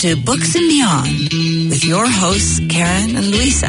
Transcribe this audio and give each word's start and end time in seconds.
to 0.00 0.16
Books 0.16 0.54
and 0.54 0.66
Beyond 0.66 1.08
with 1.68 1.84
your 1.84 2.06
hosts, 2.08 2.58
Karen 2.70 3.16
and 3.16 3.26
Louisa. 3.26 3.68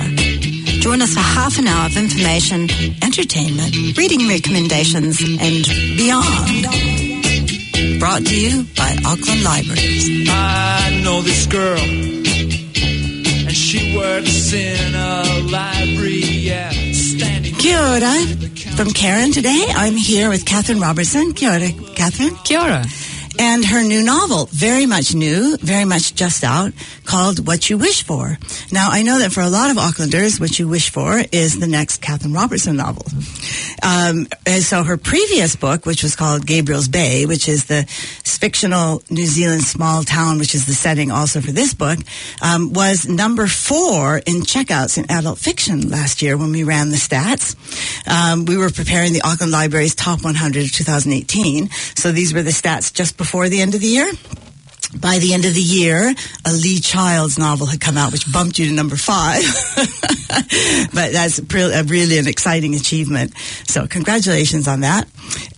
Join 0.79 1.01
us 1.01 1.13
for 1.13 1.19
half 1.19 1.59
an 1.59 1.67
hour 1.67 1.87
of 1.87 1.97
information, 1.97 2.69
entertainment, 3.03 3.75
reading 3.97 4.29
recommendations, 4.29 5.19
and 5.19 5.65
beyond. 5.97 6.63
Brought 7.99 8.25
to 8.27 8.39
you 8.39 8.63
by 8.77 8.95
Auckland 9.05 9.43
Libraries. 9.43 10.29
I 10.29 11.01
know 11.03 11.21
this 11.21 11.47
girl, 11.47 11.77
and 11.77 13.51
she 13.51 13.93
works 13.97 14.53
in 14.53 14.95
a 14.95 15.23
library, 15.51 16.21
yeah, 16.21 16.71
standing. 16.93 17.55
Kia 17.55 17.77
ora. 17.77 18.15
From 18.77 18.91
Karen 18.91 19.33
today, 19.33 19.65
I'm 19.75 19.97
here 19.97 20.29
with 20.29 20.45
Catherine 20.45 20.79
Robertson. 20.79 21.33
Kia 21.33 21.51
ora, 21.51 21.71
Catherine. 21.95 22.37
Kia 22.45 22.61
ora. 22.61 22.85
And 23.41 23.65
her 23.65 23.81
new 23.81 24.03
novel, 24.03 24.47
very 24.51 24.85
much 24.85 25.15
new, 25.15 25.57
very 25.57 25.83
much 25.83 26.13
just 26.13 26.43
out, 26.43 26.73
called 27.11 27.45
What 27.45 27.69
You 27.69 27.77
Wish 27.77 28.03
For. 28.03 28.37
Now, 28.71 28.87
I 28.89 29.03
know 29.03 29.19
that 29.19 29.33
for 29.33 29.41
a 29.41 29.49
lot 29.49 29.69
of 29.69 29.75
Aucklanders, 29.75 30.39
What 30.39 30.57
You 30.57 30.69
Wish 30.69 30.91
For 30.91 31.21
is 31.33 31.59
the 31.59 31.67
next 31.67 31.97
Catherine 31.97 32.31
Robertson 32.31 32.77
novel. 32.77 33.05
Um, 33.83 34.27
and 34.45 34.63
so 34.63 34.83
her 34.83 34.95
previous 34.95 35.57
book, 35.57 35.85
which 35.85 36.03
was 36.03 36.15
called 36.15 36.47
Gabriel's 36.47 36.87
Bay, 36.87 37.25
which 37.25 37.49
is 37.49 37.65
the 37.65 37.83
fictional 38.23 39.03
New 39.09 39.25
Zealand 39.25 39.63
small 39.65 40.03
town, 40.03 40.39
which 40.39 40.55
is 40.55 40.67
the 40.67 40.73
setting 40.73 41.11
also 41.11 41.41
for 41.41 41.51
this 41.51 41.73
book, 41.73 41.99
um, 42.41 42.71
was 42.71 43.05
number 43.05 43.45
four 43.45 44.19
in 44.19 44.43
checkouts 44.43 44.97
in 44.97 45.11
adult 45.11 45.37
fiction 45.37 45.89
last 45.89 46.21
year 46.21 46.37
when 46.37 46.53
we 46.53 46.63
ran 46.63 46.91
the 46.91 46.95
stats. 46.95 47.57
Um, 48.07 48.45
we 48.45 48.55
were 48.55 48.69
preparing 48.69 49.11
the 49.11 49.21
Auckland 49.23 49.51
Library's 49.51 49.95
Top 49.95 50.23
100 50.23 50.63
of 50.63 50.71
2018. 50.71 51.69
So 51.93 52.13
these 52.13 52.33
were 52.33 52.41
the 52.41 52.51
stats 52.51 52.93
just 52.93 53.17
before 53.17 53.49
the 53.49 53.59
end 53.59 53.75
of 53.75 53.81
the 53.81 53.87
year. 53.87 54.09
By 54.99 55.19
the 55.19 55.33
end 55.33 55.45
of 55.45 55.53
the 55.53 55.61
year, 55.61 56.13
a 56.45 56.51
Lee 56.51 56.79
Childs 56.79 57.39
novel 57.39 57.67
had 57.67 57.79
come 57.79 57.97
out, 57.97 58.11
which 58.11 58.31
bumped 58.31 58.59
you 58.59 58.67
to 58.67 58.73
number 58.73 58.95
five. 58.95 59.43
but 60.93 61.13
that's 61.13 61.39
really 61.51 62.17
an 62.17 62.27
exciting 62.27 62.75
achievement. 62.75 63.33
So 63.67 63.87
congratulations 63.87 64.67
on 64.67 64.81
that. 64.81 65.07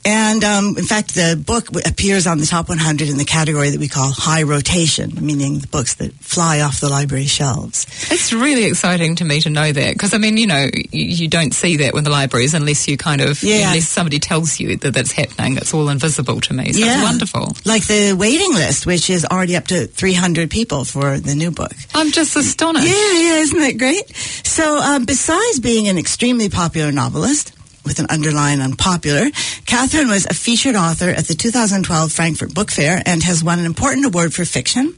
And 0.06 0.44
um, 0.44 0.78
in 0.78 0.84
fact, 0.84 1.16
the 1.16 1.42
book 1.46 1.70
appears 1.88 2.28
on 2.28 2.38
the 2.38 2.46
top 2.46 2.68
100 2.68 3.08
in 3.08 3.18
the 3.18 3.24
category 3.24 3.70
that 3.70 3.80
we 3.80 3.88
call 3.88 4.12
high 4.12 4.44
rotation, 4.44 5.14
meaning 5.26 5.60
the 5.60 5.68
books 5.68 5.96
that 5.96 6.14
fly 6.16 6.60
off 6.60 6.82
the 6.82 6.90
library 6.90 7.26
shelves. 7.26 7.86
It's 8.12 8.34
really 8.34 8.66
exciting 8.66 9.16
to 9.18 9.26
me 9.26 9.40
to 9.42 9.50
know 9.50 9.72
that 9.72 9.94
because 9.94 10.14
I 10.14 10.18
mean, 10.18 10.36
you 10.36 10.48
know, 10.48 10.68
you, 10.92 11.06
you 11.06 11.28
don't 11.30 11.54
see 11.54 11.78
that 11.78 11.94
with 11.94 12.04
the 12.04 12.10
libraries 12.10 12.54
unless 12.54 12.86
you 12.88 12.98
kind 12.98 13.22
of 13.22 13.42
Yeah. 13.44 13.68
unless 13.70 13.88
somebody 13.88 14.20
tells 14.20 14.60
you 14.60 14.76
that 14.78 14.94
that's 14.94 15.14
happening. 15.14 15.56
It's 15.58 15.74
all 15.74 15.88
invisible 15.88 16.42
to 16.42 16.54
me. 16.54 16.74
So 16.74 16.80
Yeah. 16.80 16.96
it's 16.96 17.04
wonderful. 17.04 17.56
Like 17.64 17.86
the 17.88 18.14
waiting 18.14 18.54
list, 18.54 18.86
which 18.86 19.10
is 19.10 19.24
already 19.26 19.56
up 19.56 19.68
to 19.68 19.88
300 19.88 20.50
people 20.50 20.84
for 20.84 21.18
the 21.18 21.34
new 21.34 21.52
book. 21.52 21.72
I'm 21.96 22.12
just 22.12 22.36
astonished. 22.36 22.88
Yeah, 22.88 22.94
yeah, 23.14 23.36
isn't 23.40 23.60
that 23.60 23.78
great? 23.78 24.14
So, 24.46 24.78
um, 24.80 25.06
besides 25.06 25.60
being 25.62 25.88
an 25.88 25.98
extremely 25.98 26.50
popular 26.50 26.92
novelist, 26.92 27.54
with 27.86 28.00
an 28.00 28.08
underline 28.10 28.62
on 28.62 28.76
popular, 28.76 29.30
Catherine 29.66 30.08
was 30.08 30.26
a 30.26 30.34
featured 30.34 30.76
author 30.76 31.10
at 31.10 31.26
the 31.28 31.34
2012 31.36 32.12
Frankfurt 32.12 32.54
Book 32.54 32.72
Fair 32.72 33.02
and 33.06 33.22
has 33.24 33.44
won 33.44 33.60
an 33.60 33.66
important 33.66 34.06
award 34.06 34.34
for 34.34 34.46
fiction 34.46 34.96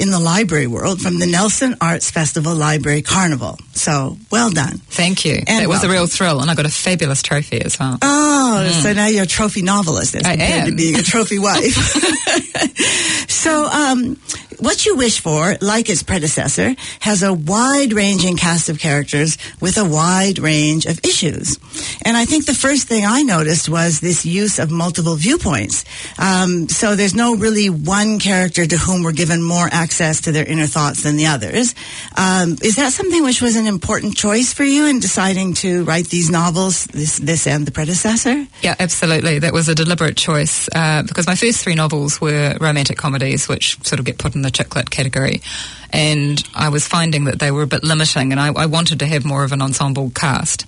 in 0.00 0.10
the 0.10 0.18
library 0.18 0.66
world 0.66 1.00
from 1.00 1.18
the 1.18 1.26
Nelson 1.26 1.76
Arts 1.80 2.10
Festival 2.10 2.54
Library 2.54 3.02
Carnival. 3.02 3.58
So, 3.74 4.16
well 4.30 4.50
done. 4.50 4.78
Thank 4.78 5.24
you. 5.24 5.34
And 5.46 5.62
that 5.64 5.68
was 5.68 5.84
a 5.84 5.88
real 5.88 6.06
thrill, 6.06 6.40
and 6.40 6.50
I 6.50 6.54
got 6.54 6.66
a 6.66 6.70
fabulous 6.70 7.22
trophy 7.22 7.60
as 7.62 7.78
well. 7.78 7.98
Oh, 8.02 8.68
so 8.82 8.92
now 8.92 9.06
you're 9.06 9.24
a 9.24 9.26
trophy 9.26 9.62
novelist 9.62 10.14
as 10.16 10.22
Mm. 10.22 10.26
I 10.26 10.30
compared 10.36 10.64
to 10.66 10.70
am. 10.70 10.76
being 10.76 10.96
a 10.96 11.02
trophy 11.02 11.38
wife. 11.38 11.74
so, 13.28 13.66
um, 13.66 14.16
What 14.58 14.86
You 14.86 14.96
Wish 14.96 15.20
For, 15.20 15.56
like 15.60 15.88
its 15.88 16.02
predecessor, 16.02 16.74
has 17.00 17.22
a 17.22 17.32
wide-ranging 17.32 18.36
cast 18.36 18.68
of 18.68 18.78
characters 18.78 19.36
with 19.60 19.76
a 19.78 19.84
wide 19.84 20.38
range 20.38 20.86
of 20.86 21.00
issues. 21.04 21.58
And 22.04 22.16
I 22.16 22.24
think 22.24 22.46
the 22.46 22.54
first 22.54 22.88
thing 22.88 23.04
I 23.04 23.22
noticed 23.22 23.68
was 23.68 24.00
this 24.00 24.24
use 24.24 24.58
of 24.58 24.70
multiple 24.70 25.16
viewpoints. 25.16 25.84
Um, 26.18 26.68
so 26.68 26.94
there's 26.96 27.14
no 27.14 27.36
really 27.36 27.68
one 27.68 28.18
character 28.18 28.64
to 28.66 28.76
whom 28.78 29.02
we're 29.02 29.12
given 29.12 29.42
more 29.42 29.68
access 29.70 30.22
to 30.22 30.32
their 30.32 30.44
inner 30.44 30.66
thoughts 30.66 31.02
than 31.02 31.16
the 31.16 31.26
others. 31.26 31.74
Um, 32.16 32.56
is 32.62 32.76
that 32.76 32.92
something 32.92 33.24
which 33.24 33.42
was 33.42 33.56
an 33.56 33.66
important 33.66 34.16
choice 34.16 34.52
for 34.52 34.64
you 34.64 34.86
in 34.86 35.00
deciding 35.00 35.54
to 35.54 35.84
write 35.84 36.08
these 36.08 36.30
novels, 36.30 36.84
this, 36.86 37.18
this 37.18 37.46
and 37.46 37.66
the 37.66 37.72
predecessor? 37.72 38.46
Yeah, 38.62 38.74
absolutely. 38.78 39.40
That 39.40 39.52
was 39.52 39.68
a 39.68 39.74
deliberate 39.74 40.16
choice 40.16 40.68
uh, 40.74 41.02
because 41.02 41.26
my 41.26 41.34
first 41.34 41.62
three 41.62 41.74
novels 41.74 42.20
were 42.20 42.56
romantic 42.60 42.98
comedies, 42.98 43.48
which 43.48 43.82
sort 43.84 43.98
of 43.98 44.04
get 44.04 44.18
put 44.18 44.34
in 44.34 44.43
the 44.44 44.50
chick 44.50 44.74
lit 44.76 44.90
category. 44.90 45.42
And 45.90 46.42
I 46.54 46.68
was 46.70 46.86
finding 46.86 47.24
that 47.24 47.38
they 47.38 47.50
were 47.50 47.62
a 47.62 47.66
bit 47.66 47.84
limiting, 47.84 48.32
and 48.32 48.40
I, 48.40 48.52
I 48.52 48.66
wanted 48.66 49.00
to 49.00 49.06
have 49.06 49.24
more 49.24 49.44
of 49.44 49.52
an 49.52 49.62
ensemble 49.62 50.10
cast. 50.10 50.66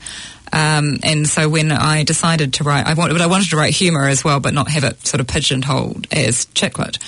Um, 0.52 0.98
and 1.02 1.28
so 1.28 1.48
when 1.48 1.72
I 1.72 2.04
decided 2.04 2.54
to 2.54 2.64
write, 2.64 2.86
I 2.86 2.94
wanted, 2.94 3.14
but 3.14 3.22
I 3.22 3.26
wanted 3.26 3.50
to 3.50 3.56
write 3.56 3.74
humour 3.74 4.06
as 4.06 4.22
well, 4.22 4.40
but 4.40 4.54
not 4.54 4.68
have 4.68 4.84
it 4.84 5.04
sort 5.06 5.20
of 5.20 5.26
pigeonholed 5.26 6.06
as 6.12 6.46
chick 6.54 6.78
lit 6.78 6.98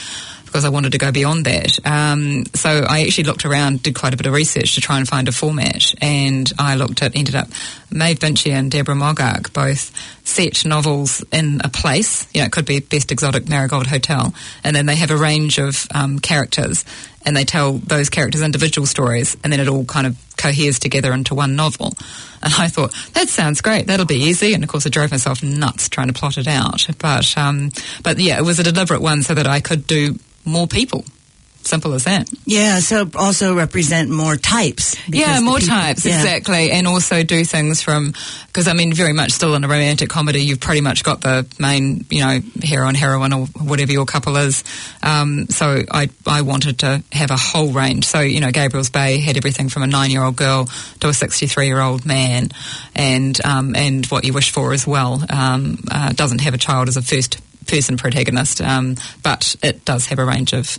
because 0.48 0.64
I 0.64 0.70
wanted 0.70 0.92
to 0.92 0.98
go 0.98 1.12
beyond 1.12 1.44
that. 1.44 1.78
Um, 1.86 2.44
so 2.54 2.84
I 2.88 3.02
actually 3.02 3.24
looked 3.24 3.44
around, 3.44 3.82
did 3.82 3.94
quite 3.94 4.14
a 4.14 4.16
bit 4.16 4.26
of 4.26 4.32
research 4.32 4.74
to 4.74 4.80
try 4.80 4.98
and 4.98 5.06
find 5.06 5.28
a 5.28 5.32
format, 5.32 5.94
and 6.02 6.50
I 6.58 6.74
looked 6.74 7.02
at, 7.02 7.14
ended 7.14 7.34
up, 7.34 7.48
Maeve 7.90 8.18
Binchy 8.18 8.50
and 8.50 8.70
Deborah 8.70 8.94
Moggach 8.94 9.52
both 9.52 9.92
set 10.26 10.64
novels 10.66 11.24
in 11.32 11.60
a 11.64 11.68
place. 11.68 12.26
You 12.34 12.40
know, 12.40 12.46
it 12.46 12.52
could 12.52 12.66
be 12.66 12.80
Best 12.80 13.12
Exotic 13.12 13.48
Marigold 13.48 13.86
Hotel, 13.86 14.34
and 14.64 14.74
then 14.74 14.86
they 14.86 14.96
have 14.96 15.10
a 15.10 15.16
range 15.16 15.58
of 15.58 15.86
um, 15.94 16.18
characters, 16.18 16.84
and 17.24 17.36
they 17.36 17.44
tell 17.44 17.74
those 17.74 18.10
characters 18.10 18.42
individual 18.42 18.86
stories, 18.86 19.36
and 19.42 19.52
then 19.52 19.60
it 19.60 19.68
all 19.68 19.84
kind 19.84 20.06
of 20.06 20.16
coheres 20.36 20.78
together 20.78 21.12
into 21.12 21.34
one 21.34 21.56
novel. 21.56 21.94
And 22.42 22.54
I 22.54 22.68
thought 22.68 22.94
that 23.14 23.28
sounds 23.28 23.60
great. 23.60 23.86
That'll 23.86 24.06
be 24.06 24.14
easy. 24.14 24.54
And 24.54 24.62
of 24.62 24.70
course, 24.70 24.86
I 24.86 24.90
drove 24.90 25.10
myself 25.10 25.42
nuts 25.42 25.88
trying 25.88 26.06
to 26.06 26.12
plot 26.12 26.38
it 26.38 26.46
out. 26.46 26.86
But 26.98 27.36
um, 27.36 27.72
but 28.02 28.18
yeah, 28.18 28.38
it 28.38 28.44
was 28.44 28.60
a 28.60 28.62
deliberate 28.62 29.02
one 29.02 29.22
so 29.22 29.34
that 29.34 29.46
I 29.46 29.60
could 29.60 29.86
do 29.86 30.16
more 30.44 30.66
people. 30.66 31.04
Simple 31.62 31.92
as 31.92 32.04
that. 32.04 32.30
Yeah, 32.46 32.78
so 32.78 33.10
also 33.14 33.54
represent 33.54 34.08
more 34.08 34.36
types. 34.36 34.96
Yeah, 35.06 35.38
more 35.40 35.58
people- 35.58 35.74
types, 35.74 36.06
yeah. 36.06 36.14
exactly. 36.14 36.70
And 36.70 36.86
also 36.86 37.24
do 37.24 37.44
things 37.44 37.82
from, 37.82 38.14
because 38.46 38.68
I 38.68 38.72
mean, 38.72 38.94
very 38.94 39.12
much 39.12 39.32
still 39.32 39.54
in 39.54 39.64
a 39.64 39.68
romantic 39.68 40.08
comedy, 40.08 40.40
you've 40.40 40.60
pretty 40.60 40.80
much 40.80 41.02
got 41.04 41.20
the 41.20 41.46
main, 41.58 42.06
you 42.08 42.20
know, 42.24 42.40
hero 42.62 42.88
and 42.88 42.96
heroine 42.96 43.34
or 43.34 43.46
whatever 43.48 43.92
your 43.92 44.06
couple 44.06 44.36
is. 44.36 44.64
Um, 45.02 45.46
so 45.50 45.82
I, 45.90 46.08
I 46.26 46.40
wanted 46.40 46.78
to 46.78 47.02
have 47.12 47.30
a 47.30 47.36
whole 47.36 47.72
range. 47.72 48.06
So, 48.06 48.20
you 48.20 48.40
know, 48.40 48.50
Gabriel's 48.50 48.88
Bay 48.88 49.18
had 49.18 49.36
everything 49.36 49.68
from 49.68 49.82
a 49.82 49.86
nine 49.86 50.10
year 50.10 50.22
old 50.22 50.36
girl 50.36 50.70
to 51.00 51.08
a 51.08 51.12
63 51.12 51.66
year 51.66 51.80
old 51.80 52.06
man 52.06 52.48
and, 52.94 53.38
um, 53.44 53.76
and 53.76 54.06
what 54.06 54.24
you 54.24 54.32
wish 54.32 54.52
for 54.52 54.72
as 54.72 54.86
well. 54.86 55.22
Um, 55.28 55.84
uh, 55.90 56.12
doesn't 56.12 56.40
have 56.40 56.54
a 56.54 56.58
child 56.58 56.88
as 56.88 56.96
a 56.96 57.02
first 57.02 57.40
person 57.68 57.96
protagonist, 57.96 58.60
um, 58.60 58.96
but 59.22 59.54
it 59.62 59.84
does 59.84 60.06
have 60.06 60.18
a 60.18 60.24
range 60.24 60.52
of 60.52 60.78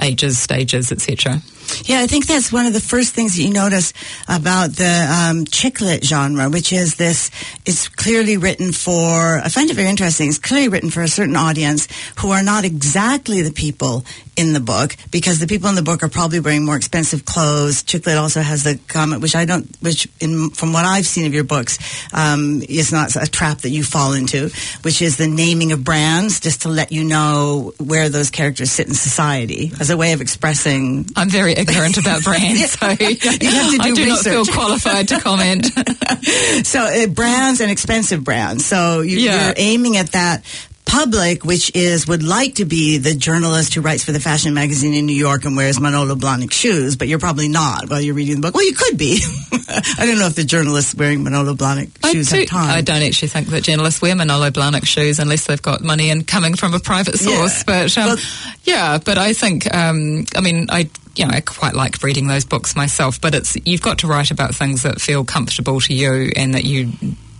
ages, 0.00 0.38
stages, 0.38 0.90
etc. 0.92 1.40
Yeah, 1.84 2.00
I 2.00 2.06
think 2.06 2.26
that's 2.26 2.52
one 2.52 2.66
of 2.66 2.72
the 2.72 2.80
first 2.80 3.14
things 3.14 3.36
that 3.36 3.42
you 3.42 3.52
notice 3.52 3.92
about 4.28 4.70
the 4.72 5.08
um, 5.08 5.44
chick 5.44 5.80
lit 5.80 6.04
genre, 6.04 6.50
which 6.50 6.72
is 6.72 6.96
this. 6.96 7.30
It's 7.64 7.88
clearly 7.88 8.36
written 8.36 8.72
for. 8.72 9.38
I 9.38 9.48
find 9.48 9.70
it 9.70 9.74
very 9.74 9.88
interesting. 9.88 10.28
It's 10.28 10.38
clearly 10.38 10.68
written 10.68 10.90
for 10.90 11.02
a 11.02 11.08
certain 11.08 11.36
audience 11.36 11.86
who 12.18 12.30
are 12.30 12.42
not 12.42 12.64
exactly 12.64 13.42
the 13.42 13.52
people 13.52 14.04
in 14.40 14.52
the 14.54 14.60
book, 14.60 14.96
because 15.10 15.38
the 15.38 15.46
people 15.46 15.68
in 15.68 15.74
the 15.74 15.82
book 15.82 16.02
are 16.02 16.08
probably 16.08 16.40
wearing 16.40 16.64
more 16.64 16.76
expensive 16.76 17.24
clothes. 17.24 17.82
Chick 17.82 18.06
lit 18.06 18.16
also 18.16 18.40
has 18.40 18.64
the 18.64 18.78
comment, 18.88 19.20
which 19.20 19.36
I 19.36 19.44
don't, 19.44 19.66
which 19.80 20.08
in, 20.20 20.50
from 20.50 20.72
what 20.72 20.84
I've 20.84 21.06
seen 21.06 21.26
of 21.26 21.34
your 21.34 21.44
books, 21.44 21.78
um, 22.14 22.62
is 22.68 22.90
not 22.90 23.14
a 23.16 23.26
trap 23.30 23.58
that 23.58 23.70
you 23.70 23.82
fall 23.84 24.14
into, 24.14 24.48
which 24.82 25.02
is 25.02 25.16
the 25.18 25.26
naming 25.28 25.72
of 25.72 25.84
brands, 25.84 26.40
just 26.40 26.62
to 26.62 26.68
let 26.70 26.90
you 26.90 27.04
know 27.04 27.72
where 27.78 28.08
those 28.08 28.30
characters 28.30 28.70
sit 28.72 28.88
in 28.88 28.94
society 28.94 29.72
as 29.78 29.90
a 29.90 29.96
way 29.96 30.12
of 30.12 30.20
expressing 30.20 31.06
I'm 31.16 31.28
very 31.28 31.52
ignorant 31.52 31.98
about 31.98 32.24
brands, 32.24 32.70
so 32.72 32.88
you 32.88 32.94
have 32.96 33.38
to 33.38 33.38
do 33.78 33.80
I 33.80 33.92
do 33.94 34.06
not 34.06 34.18
feel 34.24 34.44
qualified 34.46 35.08
to 35.08 35.20
comment. 35.20 35.66
so 36.66 36.80
uh, 36.80 37.06
brands 37.08 37.60
and 37.60 37.70
expensive 37.70 38.24
brands. 38.24 38.64
So 38.64 39.00
you, 39.02 39.18
Yeah. 39.18 39.46
you're 39.46 39.54
aiming 39.56 39.96
at 39.98 40.12
that 40.12 40.44
public, 40.90 41.44
which 41.44 41.70
is 41.76 42.08
would 42.08 42.22
like 42.22 42.56
to 42.56 42.64
be 42.64 42.98
the 42.98 43.14
journalist 43.14 43.74
who 43.74 43.80
writes 43.80 44.04
for 44.04 44.10
the 44.12 44.18
fashion 44.20 44.54
magazine 44.54 44.92
in 44.92 45.06
New 45.06 45.14
York 45.14 45.44
and 45.44 45.56
wears 45.56 45.80
Manolo 45.80 46.16
Blahnik 46.16 46.50
shoes, 46.52 46.96
but 46.96 47.06
you're 47.06 47.20
probably 47.20 47.48
not 47.48 47.88
while 47.88 48.00
you're 48.00 48.14
reading 48.14 48.36
the 48.36 48.40
book. 48.40 48.54
Well, 48.54 48.66
you 48.66 48.74
could 48.74 48.98
be. 48.98 49.20
I 49.98 50.04
don't 50.04 50.18
know 50.18 50.26
if 50.26 50.34
the 50.34 50.44
journalists 50.44 50.94
wearing 50.94 51.22
Manolo 51.22 51.54
Blahnik 51.54 51.90
shoes 52.10 52.30
do, 52.30 52.40
have 52.40 52.48
time. 52.48 52.70
I 52.70 52.80
don't 52.80 53.02
actually 53.02 53.28
think 53.28 53.46
that 53.48 53.62
journalists 53.62 54.02
wear 54.02 54.16
Manolo 54.16 54.50
Blahnik 54.50 54.84
shoes 54.84 55.20
unless 55.20 55.46
they've 55.46 55.62
got 55.62 55.80
money 55.82 56.10
and 56.10 56.26
coming 56.26 56.54
from 56.56 56.74
a 56.74 56.80
private 56.80 57.18
source. 57.18 57.58
Yeah. 57.58 57.64
But 57.66 57.98
um, 57.98 58.06
Well- 58.06 58.18
yeah, 58.64 58.98
but 58.98 59.16
I 59.16 59.32
think 59.32 59.72
um, 59.74 60.26
I 60.34 60.40
mean 60.40 60.66
I. 60.68 60.90
You 61.16 61.26
know, 61.26 61.34
I 61.34 61.40
quite 61.40 61.74
like 61.74 62.02
reading 62.04 62.28
those 62.28 62.44
books 62.44 62.76
myself, 62.76 63.20
but 63.20 63.34
it's 63.34 63.56
you've 63.66 63.82
got 63.82 63.98
to 63.98 64.06
write 64.06 64.30
about 64.30 64.54
things 64.54 64.84
that 64.84 65.00
feel 65.00 65.24
comfortable 65.24 65.80
to 65.80 65.92
you 65.92 66.30
and 66.36 66.54
that 66.54 66.64
you 66.64 66.92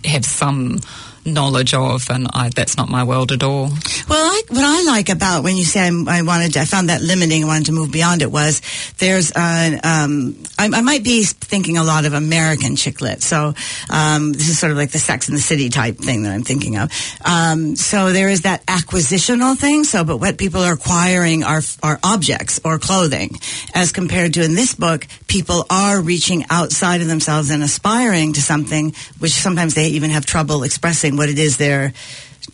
have 0.03 0.25
some 0.25 0.81
knowledge 1.25 1.73
of, 1.73 2.09
and 2.09 2.27
I, 2.33 2.49
that's 2.49 2.77
not 2.77 2.89
my 2.89 3.03
world 3.03 3.31
at 3.31 3.43
all. 3.43 3.69
Well, 4.09 4.25
I, 4.25 4.41
what 4.49 4.63
I 4.63 4.83
like 4.83 5.09
about 5.09 5.43
when 5.43 5.57
you 5.57 5.63
say 5.63 5.87
I'm, 5.87 6.07
i 6.07 6.21
wanted, 6.21 6.57
I 6.57 6.65
found 6.65 6.89
that 6.89 7.01
limiting. 7.01 7.43
I 7.43 7.47
wanted 7.47 7.67
to 7.67 7.71
move 7.71 7.91
beyond 7.91 8.21
it. 8.21 8.31
Was 8.31 8.61
there's 8.97 9.31
um, 9.35 10.35
I, 10.57 10.69
I, 10.73 10.81
might 10.81 11.03
be 11.03 11.23
thinking 11.23 11.77
a 11.77 11.83
lot 11.83 12.05
of 12.05 12.13
American 12.13 12.75
chick 12.75 13.01
lit. 13.01 13.21
So 13.21 13.53
um, 13.89 14.33
this 14.33 14.49
is 14.49 14.59
sort 14.59 14.71
of 14.71 14.77
like 14.77 14.91
the 14.91 14.99
Sex 14.99 15.29
in 15.29 15.35
the 15.35 15.41
City 15.41 15.69
type 15.69 15.97
thing 15.97 16.23
that 16.23 16.33
I'm 16.33 16.43
thinking 16.43 16.77
of. 16.77 16.91
Um, 17.23 17.75
so 17.75 18.11
there 18.11 18.29
is 18.29 18.41
that 18.41 18.65
acquisitional 18.65 19.57
thing. 19.57 19.83
So, 19.83 20.03
but 20.03 20.17
what 20.17 20.37
people 20.37 20.61
are 20.61 20.73
acquiring 20.73 21.43
are 21.43 21.61
are 21.83 21.99
objects 22.03 22.59
or 22.63 22.79
clothing, 22.79 23.37
as 23.73 23.91
compared 23.91 24.33
to 24.35 24.43
in 24.43 24.55
this 24.55 24.75
book, 24.75 25.07
people 25.27 25.65
are 25.69 26.01
reaching 26.01 26.45
outside 26.49 27.01
of 27.01 27.07
themselves 27.07 27.49
and 27.49 27.63
aspiring 27.63 28.33
to 28.33 28.41
something, 28.41 28.93
which 29.19 29.31
sometimes 29.31 29.75
they 29.75 29.87
even 29.87 30.09
have 30.09 30.25
trouble 30.25 30.63
expressing 30.63 31.10
what 31.17 31.29
it 31.29 31.39
is 31.39 31.57
they're 31.57 31.93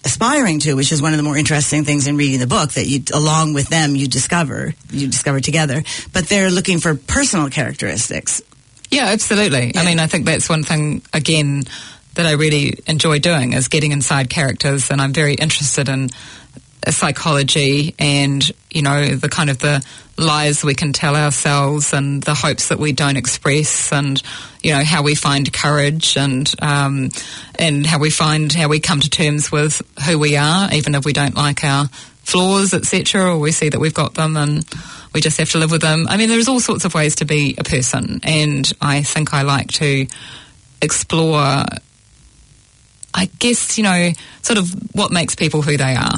aspiring 0.04 0.59
to, 0.59 0.74
which 0.74 0.92
is 0.92 1.01
one 1.01 1.13
of 1.13 1.18
the 1.18 1.24
more 1.24 1.38
interesting 1.38 1.83
things 1.83 2.07
in 2.07 2.18
reading 2.18 2.39
the 2.39 2.48
book 2.48 2.71
that 2.74 2.86
you, 2.86 3.01
along 3.13 3.54
with 3.54 3.69
them, 3.69 3.95
you 3.95 4.07
discover, 4.07 4.74
you 4.92 5.07
discover 5.07 5.39
together. 5.39 5.83
But 6.13 6.27
they're 6.27 6.51
looking 6.51 6.80
for 6.80 6.95
personal 6.95 7.50
characteristics. 7.50 8.42
Yeah, 8.92 9.07
absolutely. 9.07 9.71
Yeah. 9.74 9.81
I 9.81 9.86
mean, 9.86 10.00
I 10.00 10.07
think 10.07 10.25
that's 10.25 10.50
one 10.50 10.63
thing, 10.63 11.01
again, 11.13 11.63
that 12.15 12.25
I 12.25 12.31
really 12.31 12.80
enjoy 12.88 13.19
doing 13.19 13.54
is 13.54 13.68
getting 13.68 13.92
inside 13.92 14.30
characters, 14.30 14.89
and 14.89 15.01
I'm 15.01 15.13
very 15.13 15.36
interested 15.36 15.88
in 15.89 16.10
psychology 16.92 17.95
and 18.00 18.51
you 18.72 18.81
know 18.81 19.16
the 19.16 19.30
kind 19.30 19.50
of 19.50 19.60
the 19.60 19.86
lies 20.18 20.63
we 20.63 20.74
can 20.74 20.94
tell 20.94 21.16
ourselves 21.16 21.94
and 21.94 22.24
the 22.24 22.34
hopes 22.34 22.69
that 22.69 22.80
we 22.80 22.92
don't 22.92 23.18
express 23.18 23.92
and 23.92 24.22
you 24.63 24.74
know 24.74 24.84
how 24.84 25.04
we 25.04 25.16
find 25.16 25.51
courage 25.54 26.18
and 26.18 26.54
um, 26.62 27.10
and 27.60 27.86
how 27.86 28.00
we 28.00 28.10
find 28.10 28.51
how 28.54 28.68
we 28.68 28.80
come 28.80 29.00
to 29.00 29.10
terms 29.10 29.51
with 29.51 29.81
who 30.06 30.18
we 30.18 30.36
are 30.36 30.72
even 30.74 30.95
if 30.95 31.06
we 31.06 31.13
don't 31.13 31.36
like 31.36 31.63
our 31.63 31.88
flaws 32.24 32.74
etc 32.74 33.34
or 33.34 33.38
we 33.38 33.51
see 33.51 33.69
that 33.69 33.80
we've 33.80 33.94
got 33.94 34.16
them 34.16 34.36
and 34.36 34.66
we 35.13 35.22
just 35.22 35.38
have 35.38 35.50
to 35.50 35.57
live 35.57 35.72
with 35.72 35.81
them. 35.81 36.06
I 36.10 36.18
mean 36.18 36.30
there's 36.30 36.48
all 36.48 36.60
sorts 36.60 36.84
of 36.84 36.94
ways 36.94 37.16
to 37.18 37.25
be 37.25 37.56
a 37.57 37.63
person 37.63 38.19
and 38.24 38.72
i 38.81 39.01
think 39.01 39.34
i 39.34 39.44
like 39.44 39.68
to 39.68 40.07
explore 40.81 41.63
i 43.13 43.25
guess 43.39 43.78
you 43.78 43.84
know 43.84 44.12
sort 44.42 44.60
of 44.60 44.74
what 44.94 45.12
makes 45.12 45.36
people 45.36 45.62
who 45.62 45.78
they 45.78 45.95
are 45.95 46.18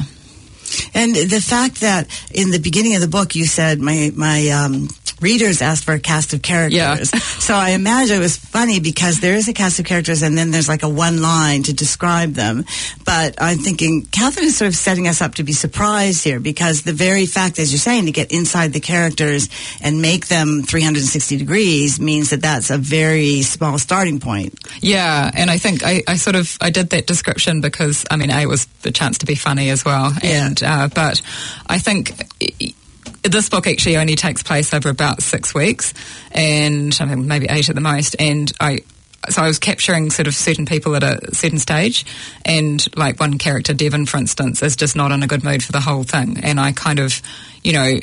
and 0.93 1.15
the 1.15 1.41
fact 1.41 1.81
that 1.81 2.07
in 2.31 2.51
the 2.51 2.59
beginning 2.59 2.95
of 2.95 3.01
the 3.01 3.07
book 3.07 3.35
you 3.35 3.45
said 3.45 3.79
my 3.79 4.11
my 4.15 4.49
um, 4.49 4.87
readers 5.21 5.61
asked 5.61 5.85
for 5.85 5.93
a 5.93 5.99
cast 5.99 6.33
of 6.33 6.41
characters. 6.41 7.11
Yeah. 7.13 7.19
so 7.19 7.53
I 7.53 7.71
imagine 7.71 8.17
it 8.17 8.19
was 8.19 8.37
funny 8.37 8.79
because 8.79 9.19
there 9.19 9.35
is 9.35 9.47
a 9.47 9.53
cast 9.53 9.79
of 9.79 9.85
characters 9.85 10.21
and 10.21 10.37
then 10.37 10.51
there's 10.51 10.67
like 10.67 10.83
a 10.83 10.89
one 10.89 11.21
line 11.21 11.63
to 11.63 11.73
describe 11.73 12.33
them. 12.33 12.65
But 13.05 13.35
I'm 13.41 13.57
thinking 13.57 14.05
Catherine 14.05 14.45
is 14.45 14.57
sort 14.57 14.69
of 14.69 14.75
setting 14.75 15.07
us 15.07 15.21
up 15.21 15.35
to 15.35 15.43
be 15.43 15.53
surprised 15.53 16.23
here 16.23 16.39
because 16.39 16.83
the 16.83 16.93
very 16.93 17.25
fact, 17.25 17.59
as 17.59 17.71
you're 17.71 17.79
saying, 17.79 18.05
to 18.05 18.11
get 18.11 18.31
inside 18.31 18.73
the 18.73 18.79
characters 18.79 19.49
and 19.81 20.01
make 20.01 20.27
them 20.27 20.63
360 20.63 21.37
degrees 21.37 21.99
means 21.99 22.29
that 22.31 22.41
that's 22.41 22.69
a 22.69 22.77
very 22.77 23.41
small 23.41 23.77
starting 23.77 24.19
point. 24.19 24.59
Yeah. 24.81 25.31
And 25.33 25.49
I 25.49 25.57
think 25.57 25.83
I, 25.83 26.03
I 26.07 26.15
sort 26.15 26.35
of, 26.35 26.57
I 26.61 26.69
did 26.69 26.89
that 26.91 27.07
description 27.07 27.61
because, 27.61 28.05
I 28.09 28.15
mean, 28.15 28.31
A 28.31 28.45
was 28.45 28.65
the 28.81 28.91
chance 28.91 29.19
to 29.19 29.25
be 29.25 29.35
funny 29.35 29.69
as 29.69 29.85
well. 29.85 30.13
Yeah. 30.23 30.47
And, 30.47 30.63
uh, 30.63 30.89
but 30.93 31.21
I 31.67 31.79
think 31.79 32.13
this 33.23 33.49
book 33.49 33.67
actually 33.67 33.97
only 33.97 34.15
takes 34.15 34.43
place 34.43 34.73
over 34.73 34.89
about 34.89 35.21
six 35.21 35.53
weeks, 35.53 35.93
and 36.31 36.97
I 36.99 37.05
maybe 37.15 37.47
eight 37.49 37.69
at 37.69 37.75
the 37.75 37.81
most. 37.81 38.15
And 38.19 38.51
I, 38.59 38.79
so 39.29 39.41
I 39.41 39.47
was 39.47 39.59
capturing 39.59 40.09
sort 40.09 40.27
of 40.27 40.33
certain 40.33 40.65
people 40.65 40.95
at 40.95 41.03
a 41.03 41.33
certain 41.33 41.59
stage, 41.59 42.05
and 42.45 42.85
like 42.97 43.19
one 43.19 43.37
character, 43.37 43.73
Devon, 43.73 44.05
for 44.05 44.17
instance, 44.17 44.63
is 44.63 44.75
just 44.75 44.95
not 44.95 45.11
in 45.11 45.23
a 45.23 45.27
good 45.27 45.43
mood 45.43 45.63
for 45.63 45.71
the 45.71 45.81
whole 45.81 46.03
thing, 46.03 46.39
and 46.43 46.59
I 46.59 46.71
kind 46.71 46.99
of, 46.99 47.21
you 47.63 47.73
know. 47.73 47.99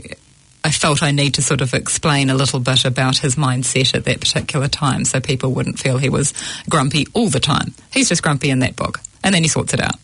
I 0.65 0.71
felt 0.73 1.01
I 1.01 1.13
need 1.13 1.35
to 1.35 1.43
sort 1.43 1.61
of 1.61 1.75
explain 1.75 2.29
a 2.29 2.35
little 2.35 2.59
bit 2.59 2.85
about 2.85 3.19
his 3.19 3.37
mindset 3.37 3.95
at 3.95 4.05
that 4.07 4.19
particular 4.19 4.67
time 4.67 5.05
so 5.05 5.21
people 5.21 5.53
wouldn't 5.53 5.79
feel 5.79 5.97
he 5.97 6.09
was 6.09 6.35
grumpy 6.69 7.07
all 7.15 7.29
the 7.29 7.39
time. 7.39 7.73
He's 7.93 8.09
just 8.09 8.21
grumpy 8.21 8.51
in 8.51 8.59
that 8.59 8.75
book. 8.75 8.99
And 9.23 9.33
then 9.33 9.45
he 9.45 9.49
sorts 9.49 9.75
it 9.75 9.81
out. 9.81 9.95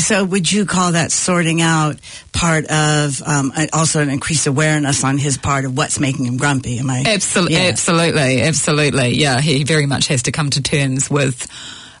So, 0.00 0.24
would 0.24 0.50
you 0.50 0.66
call 0.66 0.92
that 0.92 1.12
sorting 1.12 1.60
out 1.60 1.96
part 2.32 2.66
of 2.66 3.22
um, 3.22 3.52
also 3.72 4.00
an 4.00 4.10
increased 4.10 4.46
awareness 4.46 5.04
on 5.04 5.18
his 5.18 5.38
part 5.38 5.64
of 5.64 5.76
what's 5.76 5.98
making 6.00 6.26
him 6.26 6.36
grumpy? 6.36 6.78
Am 6.78 6.90
I 6.90 7.04
absolutely, 7.06 7.56
yeah. 7.56 7.68
absolutely, 7.68 8.42
absolutely? 8.42 9.08
Yeah, 9.14 9.40
he 9.40 9.64
very 9.64 9.86
much 9.86 10.08
has 10.08 10.22
to 10.24 10.32
come 10.32 10.50
to 10.50 10.62
terms 10.62 11.10
with 11.10 11.46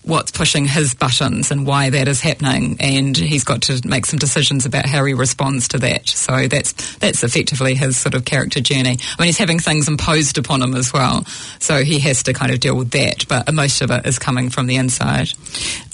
what's 0.04 0.32
pushing 0.32 0.66
his 0.66 0.94
buttons 0.94 1.50
and 1.50 1.66
why 1.66 1.90
that 1.90 2.08
is 2.08 2.20
happening, 2.20 2.76
and 2.80 3.16
he's 3.16 3.44
got 3.44 3.62
to 3.62 3.80
make 3.86 4.06
some 4.06 4.18
decisions 4.18 4.66
about 4.66 4.86
how 4.86 5.04
he 5.04 5.14
responds 5.14 5.68
to 5.68 5.78
that. 5.78 6.08
So 6.08 6.48
that's 6.48 6.96
that's 6.96 7.22
effectively 7.22 7.74
his 7.74 7.96
sort 7.96 8.14
of 8.14 8.24
character 8.24 8.60
journey. 8.60 8.98
I 9.00 9.22
mean, 9.22 9.26
he's 9.26 9.38
having 9.38 9.58
things 9.58 9.88
imposed 9.88 10.38
upon 10.38 10.62
him 10.62 10.74
as 10.74 10.92
well, 10.92 11.24
so 11.58 11.84
he 11.84 11.98
has 12.00 12.22
to 12.24 12.32
kind 12.32 12.52
of 12.52 12.60
deal 12.60 12.76
with 12.76 12.90
that. 12.90 13.26
But 13.28 13.52
most 13.54 13.80
of 13.80 13.90
it 13.90 14.06
is 14.06 14.18
coming 14.18 14.50
from 14.50 14.66
the 14.66 14.76
inside. 14.76 15.32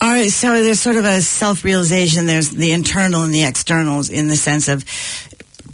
All 0.01 0.09
right, 0.09 0.31
so 0.31 0.63
there's 0.63 0.81
sort 0.81 0.97
of 0.97 1.05
a 1.05 1.21
self-realization. 1.21 2.27
There's 2.27 2.51
the 2.51 2.73
internal 2.73 3.23
and 3.23 3.35
the 3.35 3.45
externals 3.45 4.11
in 4.11 4.29
the 4.29 4.37
sense 4.37 4.69
of 4.69 4.85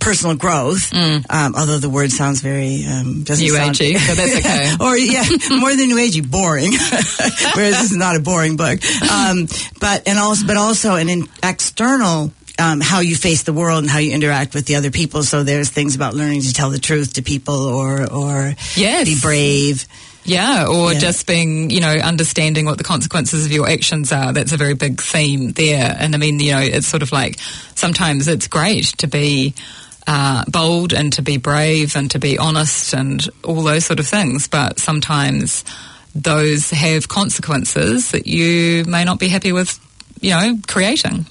personal 0.05 0.37
growth. 0.37 0.91
Mm. 0.91 1.25
Um, 1.31 1.55
although 1.57 1.79
the 1.79 1.89
word 1.89 2.13
sounds 2.13 2.41
very 2.41 2.85
um, 2.85 3.25
doesn't 3.25 3.45
new 3.45 3.57
sound, 3.57 3.75
agey, 3.75 3.95
but 3.95 4.17
that's 4.17 4.37
okay. 4.37 4.73
or 4.85 4.97
yeah, 4.97 5.25
more 5.59 5.75
than 5.75 5.89
new 5.89 5.97
agey, 5.97 6.29
boring. 6.29 6.73
Whereas 7.57 7.81
this 7.81 7.91
is 7.91 7.97
not 7.97 8.15
a 8.15 8.21
boring 8.21 8.57
book. 8.57 8.85
Um, 9.11 9.49
but 9.81 10.07
and 10.07 10.19
also, 10.19 10.47
but 10.47 10.57
also 10.57 10.97
an 10.97 11.09
in, 11.09 11.29
external 11.43 12.33
um, 12.59 12.81
how 12.81 13.01
you 13.01 13.17
face 13.17 13.43
the 13.43 13.53
world 13.53 13.83
and 13.83 13.91
how 13.91 13.99
you 13.99 14.13
interact 14.13 14.55
with 14.55 14.67
the 14.67 14.77
other 14.77 14.91
people. 14.91 15.23
So 15.23 15.43
there's 15.43 15.71
things 15.71 15.97
about 15.97 16.15
learning 16.15 16.43
to 16.43 16.53
tell 16.53 16.71
the 16.71 16.79
truth 16.79 17.15
to 17.15 17.23
people 17.23 17.55
or 17.55 18.03
or 18.13 18.55
yes. 18.77 19.09
be 19.09 19.17
brave. 19.21 19.87
Yeah, 20.27 20.69
or 20.69 20.95
yeah. 20.95 20.99
just 20.99 21.27
being, 21.27 21.69
you 21.69 21.81
know, 21.81 21.93
understanding 21.93 22.65
what 22.65 22.79
the 22.79 22.85
consequences 22.85 23.45
of 23.45 23.53
your 23.53 23.69
actions 23.69 24.11
are. 24.11 24.33
That's 24.33 24.53
a 24.53 24.57
very 24.57 24.73
big 24.73 25.03
theme 25.03 25.53
there. 25.53 25.95
And 25.99 26.15
I 26.15 26.19
mean, 26.19 26.41
you 26.41 26.53
know, 26.53 26.61
it's 26.61 26.87
sort 26.87 27.03
of 27.03 27.13
like 27.13 27.39
sometimes 27.75 28.27
it's 28.27 28.49
great 28.49 28.87
to 28.99 29.07
be 29.07 29.53
uh, 30.07 30.45
bold 30.49 30.93
and 30.93 31.13
to 31.15 31.23
be 31.23 31.37
brave 31.37 31.97
and 31.97 32.11
to 32.11 32.19
be 32.19 32.39
honest 32.39 32.93
and 32.93 33.29
all 33.43 33.63
those 33.63 33.87
sort 33.87 34.01
of 34.01 34.07
things. 34.07 34.49
But 34.49 34.79
sometimes 34.79 35.65
those 36.15 36.71
have 36.71 37.09
consequences 37.09 38.13
that 38.13 38.27
you 38.27 38.85
may 38.85 39.05
not 39.05 39.19
be 39.19 39.29
happy 39.29 39.53
with, 39.53 39.79
you 40.21 40.31
know, 40.31 40.59
creating. 40.69 41.27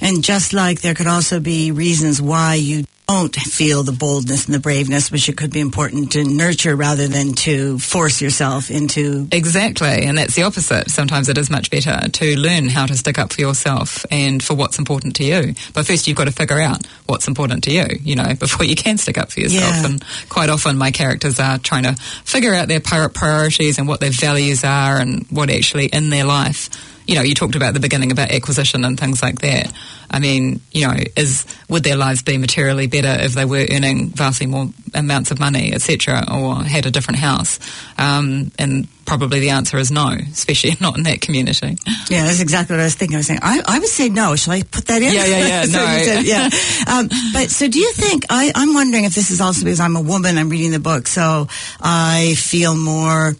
And 0.00 0.22
just 0.22 0.52
like 0.52 0.80
there 0.80 0.94
could 0.94 1.06
also 1.06 1.40
be 1.40 1.70
reasons 1.70 2.20
why 2.20 2.54
you 2.54 2.84
don't 3.06 3.34
feel 3.34 3.82
the 3.82 3.92
boldness 3.92 4.46
and 4.46 4.54
the 4.54 4.60
braveness, 4.60 5.10
which 5.10 5.28
it 5.28 5.36
could 5.36 5.52
be 5.52 5.60
important 5.60 6.12
to 6.12 6.24
nurture 6.24 6.74
rather 6.74 7.06
than 7.06 7.32
to 7.34 7.78
force 7.78 8.20
yourself 8.20 8.70
into. 8.70 9.28
Exactly. 9.32 10.04
And 10.04 10.18
that's 10.18 10.34
the 10.34 10.42
opposite. 10.42 10.90
Sometimes 10.90 11.28
it 11.28 11.38
is 11.38 11.48
much 11.48 11.70
better 11.70 12.08
to 12.08 12.36
learn 12.36 12.68
how 12.68 12.86
to 12.86 12.96
stick 12.96 13.18
up 13.18 13.32
for 13.32 13.40
yourself 13.40 14.04
and 14.10 14.42
for 14.42 14.54
what's 14.54 14.78
important 14.78 15.16
to 15.16 15.24
you. 15.24 15.54
But 15.72 15.86
first, 15.86 16.06
you've 16.06 16.16
got 16.16 16.24
to 16.24 16.32
figure 16.32 16.60
out 16.60 16.84
what's 17.06 17.28
important 17.28 17.64
to 17.64 17.72
you, 17.72 17.86
you 18.00 18.16
know, 18.16 18.34
before 18.38 18.66
you 18.66 18.76
can 18.76 18.98
stick 18.98 19.18
up 19.18 19.30
for 19.30 19.40
yourself. 19.40 19.74
Yeah. 19.74 19.86
And 19.86 20.04
quite 20.28 20.50
often, 20.50 20.76
my 20.76 20.90
characters 20.90 21.38
are 21.38 21.58
trying 21.58 21.84
to 21.84 21.94
figure 22.24 22.54
out 22.54 22.68
their 22.68 22.80
pirate 22.80 23.14
priorities 23.14 23.78
and 23.78 23.86
what 23.86 24.00
their 24.00 24.10
values 24.10 24.64
are 24.64 24.98
and 24.98 25.24
what 25.30 25.50
actually 25.50 25.86
in 25.86 26.10
their 26.10 26.24
life 26.24 26.68
you 27.06 27.14
know, 27.14 27.22
you 27.22 27.34
talked 27.34 27.54
about 27.54 27.74
the 27.74 27.80
beginning 27.80 28.10
about 28.10 28.30
acquisition 28.30 28.84
and 28.84 28.98
things 28.98 29.22
like 29.22 29.40
that. 29.40 29.72
I 30.10 30.18
mean, 30.18 30.60
you 30.72 30.86
know, 30.86 30.94
is 31.16 31.46
would 31.68 31.84
their 31.84 31.96
lives 31.96 32.22
be 32.22 32.38
materially 32.38 32.86
better 32.86 33.22
if 33.24 33.32
they 33.32 33.44
were 33.44 33.64
earning 33.70 34.08
vastly 34.08 34.46
more 34.46 34.68
amounts 34.94 35.30
of 35.30 35.38
money, 35.38 35.72
etc., 35.72 36.24
or 36.32 36.62
had 36.62 36.86
a 36.86 36.90
different 36.90 37.20
house? 37.20 37.58
Um, 37.98 38.50
and 38.58 38.88
probably 39.04 39.40
the 39.40 39.50
answer 39.50 39.78
is 39.78 39.90
no, 39.90 40.08
especially 40.32 40.76
not 40.80 40.96
in 40.96 41.04
that 41.04 41.20
community. 41.20 41.76
Yeah, 42.08 42.24
that's 42.24 42.40
exactly 42.40 42.74
what 42.74 42.80
I 42.80 42.84
was 42.84 42.94
thinking. 42.94 43.16
I 43.16 43.18
was 43.18 43.26
saying, 43.26 43.40
I, 43.42 43.62
I 43.66 43.78
would 43.78 43.88
say 43.88 44.08
no. 44.08 44.36
Shall 44.36 44.54
I 44.54 44.62
put 44.62 44.86
that 44.86 45.02
in? 45.02 45.12
Yeah, 45.12 45.26
yeah, 45.26 45.46
yeah. 45.46 45.62
so 45.64 45.78
no, 45.78 46.02
said, 46.02 46.24
yeah. 46.24 46.48
Um, 46.92 47.08
but 47.32 47.50
so, 47.50 47.68
do 47.68 47.78
you 47.78 47.92
think? 47.92 48.24
I, 48.30 48.52
I'm 48.54 48.74
wondering 48.74 49.04
if 49.04 49.14
this 49.14 49.30
is 49.30 49.40
also 49.40 49.64
because 49.64 49.80
I'm 49.80 49.96
a 49.96 50.02
woman. 50.02 50.38
I'm 50.38 50.48
reading 50.48 50.72
the 50.72 50.80
book, 50.80 51.06
so 51.06 51.46
I 51.80 52.34
feel 52.36 52.76
more 52.76 53.36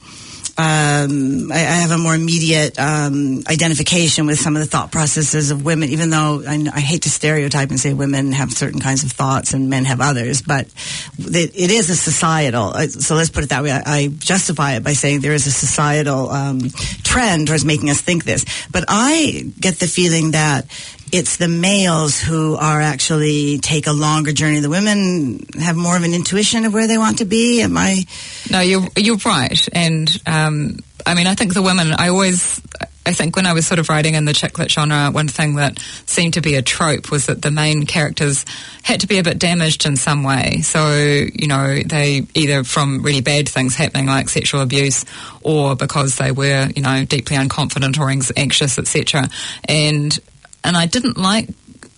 um, 0.59 1.53
I, 1.53 1.57
I, 1.57 1.77
have 1.85 1.91
a 1.91 1.99
more 1.99 2.15
immediate 2.15 2.79
um, 2.79 3.43
identification 3.47 4.25
with 4.25 4.39
some 4.39 4.57
of 4.57 4.61
the 4.61 4.67
thought 4.67 4.91
processes 4.91 5.51
of 5.51 5.67
women, 5.67 5.91
even 5.91 6.09
though 6.09 6.43
I, 6.49 6.55
I, 6.73 6.81
hate 6.81 7.03
to 7.03 7.11
stereotype 7.11 7.69
and 7.69 7.79
say 7.79 7.93
women 7.93 8.33
have 8.33 8.51
certain 8.53 8.81
kinds 8.81 9.05
of 9.05 9.13
thoughts 9.13 9.53
and 9.53 9.69
men 9.69 9.85
have 9.85 10.01
others, 10.01 10.41
but 10.41 10.67
it, 11.19 11.51
it 11.55 11.71
is 11.71 11.91
a 11.91 11.97
societal. 11.97 12.69
Uh, 12.69 12.87
so 12.87 13.17
let's 13.17 13.29
put 13.29 13.45
it 13.45 13.51
that 13.51 13.63
way. 13.63 13.71
I, 13.71 13.83
I 13.85 14.09
justify 14.09 14.77
it 14.77 14.83
by 14.83 14.95
saying 14.95 15.21
there 15.21 15.35
is 15.35 15.47
a 15.47 15.53
societal 15.53 16.31
um, 16.31 16.61
trend 17.05 17.49
towards 17.49 17.67
making 17.67 17.91
us 17.91 18.01
think 18.01 18.25
this. 18.25 18.47
But 18.71 18.87
I 18.89 19.53
get 19.61 19.79
the 19.79 19.87
feeling 19.87 20.31
that 20.31 20.65
it's 21.13 21.37
the 21.37 21.49
males 21.49 22.21
who 22.21 22.57
are 22.57 22.81
actually 22.81 23.59
take 23.59 23.87
a 23.87 23.93
longer 23.93 24.33
journey. 24.33 24.61
The 24.61 24.69
women 24.69 25.47
have 25.61 25.77
more 25.77 25.97
of 25.97 26.03
an 26.03 26.15
intuition 26.15 26.65
of 26.65 26.75
where 26.75 26.87
they 26.87 26.99
want 26.99 27.19
to 27.19 27.25
be. 27.25 27.63
Am 27.63 27.77
I? 27.77 28.05
No, 28.51 28.61
you're 28.61 28.87
you're 28.97 29.19
right. 29.25 29.69
And 29.73 30.09
um, 30.27 30.79
I 31.07 31.15
mean, 31.15 31.27
I 31.27 31.35
think 31.35 31.55
the 31.55 31.63
women. 31.63 31.93
I 31.93 32.09
always 32.09 32.61
I 33.07 33.13
think 33.13 33.37
when 33.37 33.47
I 33.47 33.53
was 33.53 33.65
sort 33.67 33.79
of 33.79 33.89
writing 33.89 34.15
in 34.15 34.25
the 34.25 34.33
chick 34.33 34.59
lit 34.59 34.69
genre, 34.69 35.13
one 35.13 35.29
thing 35.29 35.55
that 35.57 35.79
seemed 36.07 36.35
to 36.35 36.41
be 36.41 36.57
a 36.57 36.63
trope 36.63 37.13
was 37.13 37.27
that 37.27 37.41
the 37.41 37.53
main 37.53 37.87
characters 37.87 38.45
had 38.83 39.01
to 39.03 39.07
be 39.07 39.19
a 39.19 39.23
bit 39.23 39.39
damaged 39.39 39.87
in 39.87 39.97
some 39.97 40.25
way. 40.25 40.59
So, 40.63 40.93
you 40.93 41.47
know, 41.47 41.79
they 41.87 42.27
either 42.35 42.65
from 42.65 43.03
really 43.03 43.21
bad 43.21 43.49
things 43.49 43.77
happening 43.77 44.07
like 44.07 44.29
sexual 44.29 44.61
abuse 44.61 45.05
or 45.43 45.77
because 45.77 46.17
they 46.17 46.33
were, 46.33 46.69
you 46.75 46.83
know, 46.83 47.05
deeply 47.05 47.37
unconfident 47.37 47.97
or 48.01 48.11
anxious, 48.11 48.77
etc. 48.77 49.29
And, 49.67 50.19
and 50.67 50.77
I 50.77 50.87
didn't 50.87 51.17
like, 51.17 51.49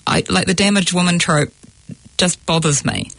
I, 0.06 0.22
like 0.28 0.46
the 0.46 0.54
damaged 0.54 0.92
woman 0.92 1.18
trope 1.18 1.52
just 2.16 2.44
bothers 2.46 2.84
me 2.84 3.10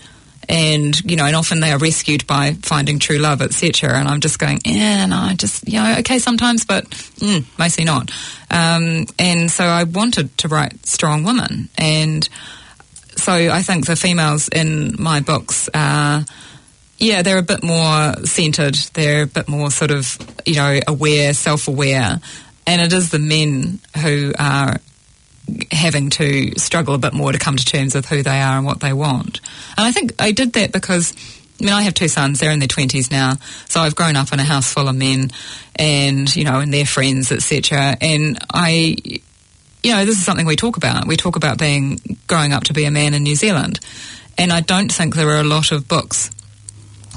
and 0.50 1.00
you 1.01 1.15
know, 1.15 1.25
and 1.25 1.36
often 1.36 1.60
they 1.60 1.72
are 1.72 1.77
rescued 1.77 2.25
by 2.25 2.53
finding 2.63 2.98
true 2.98 3.20
love, 3.20 3.41
etc. 3.41 3.94
And 3.98 4.08
I'm 4.08 4.20
just 4.20 4.39
going, 4.39 4.60
yeah, 4.65 5.06
no, 5.06 5.18
I 5.18 5.36
just, 5.36 5.68
you 5.68 5.79
know, 5.79 5.98
okay 6.00 6.18
sometimes, 6.18 6.65
but 6.65 6.89
mm, 6.89 7.46
mostly 7.58 7.86
not. 7.86 8.12
Um, 8.50 9.06
and 9.20 9.51
so 9.51 9.63
I 9.63 9.84
wanted 9.84 10.36
to 10.39 10.48
write 10.48 10.86
strong 10.86 11.24
women, 11.24 11.70
and 11.77 12.27
so 13.15 13.34
I 13.34 13.62
think 13.62 13.86
the 13.86 13.96
females 13.96 14.50
in 14.50 14.96
my 15.00 15.22
books 15.22 15.70
are. 15.74 16.25
Yeah, 17.01 17.22
they're 17.22 17.38
a 17.38 17.44
bit 17.44 17.63
more 17.63 18.13
centered. 18.25 18.75
They're 18.94 19.22
a 19.22 19.27
bit 19.27 19.48
more 19.48 19.72
sort 19.72 19.91
of, 19.91 20.18
you 20.46 20.56
know, 20.56 20.82
aware, 20.86 21.34
self-aware, 21.34 22.20
and 22.68 22.82
it 22.82 22.91
is 22.91 23.12
the 23.12 23.20
men 23.20 23.79
who 24.03 24.34
are 24.38 24.82
having 25.72 26.10
to 26.12 26.58
struggle 26.58 26.96
a 26.96 26.98
bit 26.98 27.13
more 27.13 27.32
to 27.32 27.39
come 27.39 27.56
to 27.56 27.65
terms 27.65 27.96
with 27.96 28.08
who 28.08 28.24
they 28.24 28.41
are 28.41 28.58
and 28.58 28.65
what 28.65 28.79
they 28.79 28.94
want. 28.94 29.41
And 29.77 29.86
I 29.86 29.91
think 29.91 30.13
I 30.20 30.32
did 30.32 30.53
that 30.53 30.72
because 30.72 31.13
I 31.60 31.65
mean, 31.65 31.74
I 31.74 31.82
have 31.82 31.94
two 31.94 32.08
sons. 32.08 32.39
They're 32.39 32.51
in 32.51 32.60
their 32.60 32.68
twenties 32.68 33.12
now, 33.12 33.36
so 33.68 33.82
I've 33.82 33.96
grown 33.96 34.15
up 34.15 34.32
in 34.32 34.39
a 34.39 34.44
house 34.44 34.72
full 34.72 34.88
of 34.88 34.96
men, 34.96 35.32
and 35.75 36.34
you 36.34 36.46
know, 36.46 36.60
and 36.60 36.74
their 36.74 36.86
friends, 36.86 37.32
etc. 37.32 37.98
And 38.00 38.38
I, 38.53 38.96
you 39.84 39.91
know, 39.91 40.06
this 40.06 40.18
is 40.18 40.25
something 40.25 40.46
we 40.46 40.56
talk 40.56 40.77
about. 40.77 41.06
We 41.06 41.18
talk 41.18 41.36
about 41.36 41.58
being 41.58 42.00
growing 42.27 42.53
up 42.53 42.63
to 42.65 42.74
be 42.74 42.86
a 42.86 42.91
man 42.91 43.13
in 43.13 43.24
New 43.24 43.36
Zealand, 43.36 43.79
and 44.38 44.53
I 44.53 44.62
don't 44.62 44.91
think 44.91 45.15
there 45.15 45.29
are 45.29 45.41
a 45.41 45.44
lot 45.44 45.72
of 45.72 45.88
books. 45.88 46.32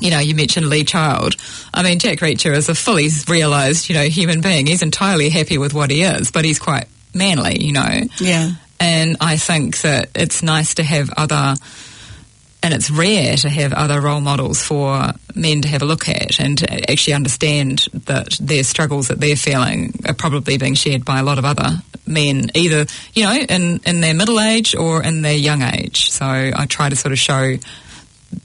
You 0.00 0.10
know, 0.10 0.18
you 0.18 0.34
mentioned 0.34 0.66
Lee 0.66 0.82
Child. 0.82 1.36
I 1.72 1.84
mean, 1.84 2.00
Jack 2.00 2.18
Reacher 2.18 2.52
is 2.52 2.68
a 2.68 2.74
fully 2.74 3.08
realised, 3.28 3.88
you 3.88 3.94
know, 3.94 4.02
human 4.02 4.40
being. 4.40 4.66
He's 4.66 4.82
entirely 4.82 5.28
happy 5.28 5.58
with 5.58 5.72
what 5.72 5.92
he 5.92 6.02
is, 6.02 6.32
but 6.32 6.44
he's 6.44 6.58
quite 6.58 6.88
manly, 7.14 7.64
you 7.64 7.73
know. 7.73 8.02
Yeah. 8.19 8.52
And 8.81 9.16
I 9.21 9.37
think 9.37 9.81
that 9.83 10.11
it's 10.14 10.42
nice 10.42 10.75
to 10.75 10.83
have 10.83 11.11
other, 11.16 11.54
and 12.62 12.75
it's 12.75 12.90
rare 12.90 13.37
to 13.37 13.49
have 13.49 13.73
other 13.73 14.00
role 14.00 14.21
models 14.21 14.62
for 14.62 15.12
men 15.35 15.62
to 15.62 15.69
have 15.69 15.83
a 15.83 15.85
look 15.85 16.09
at 16.09 16.40
and 16.40 16.59
to 16.59 16.90
actually 16.90 17.14
understand 17.14 17.87
that 17.92 18.37
their 18.40 18.64
struggles 18.64 19.09
that 19.09 19.21
they're 19.21 19.37
feeling 19.37 19.95
are 20.07 20.14
probably 20.14 20.59
being 20.59 20.75
shared 20.75 21.04
by 21.04 21.21
a 21.21 21.23
lot 21.23 21.38
of 21.38 21.45
other 21.45 21.83
men, 22.07 22.50
either, 22.54 22.87
you 23.14 23.25
know, 23.25 23.35
in, 23.35 23.81
in 23.87 24.00
their 24.00 24.14
middle 24.14 24.40
age 24.40 24.75
or 24.75 25.02
in 25.02 25.23
their 25.23 25.37
young 25.37 25.62
age. 25.62 26.11
So 26.11 26.26
I 26.26 26.66
try 26.69 26.88
to 26.88 26.97
sort 26.97 27.12
of 27.12 27.19
show 27.19 27.57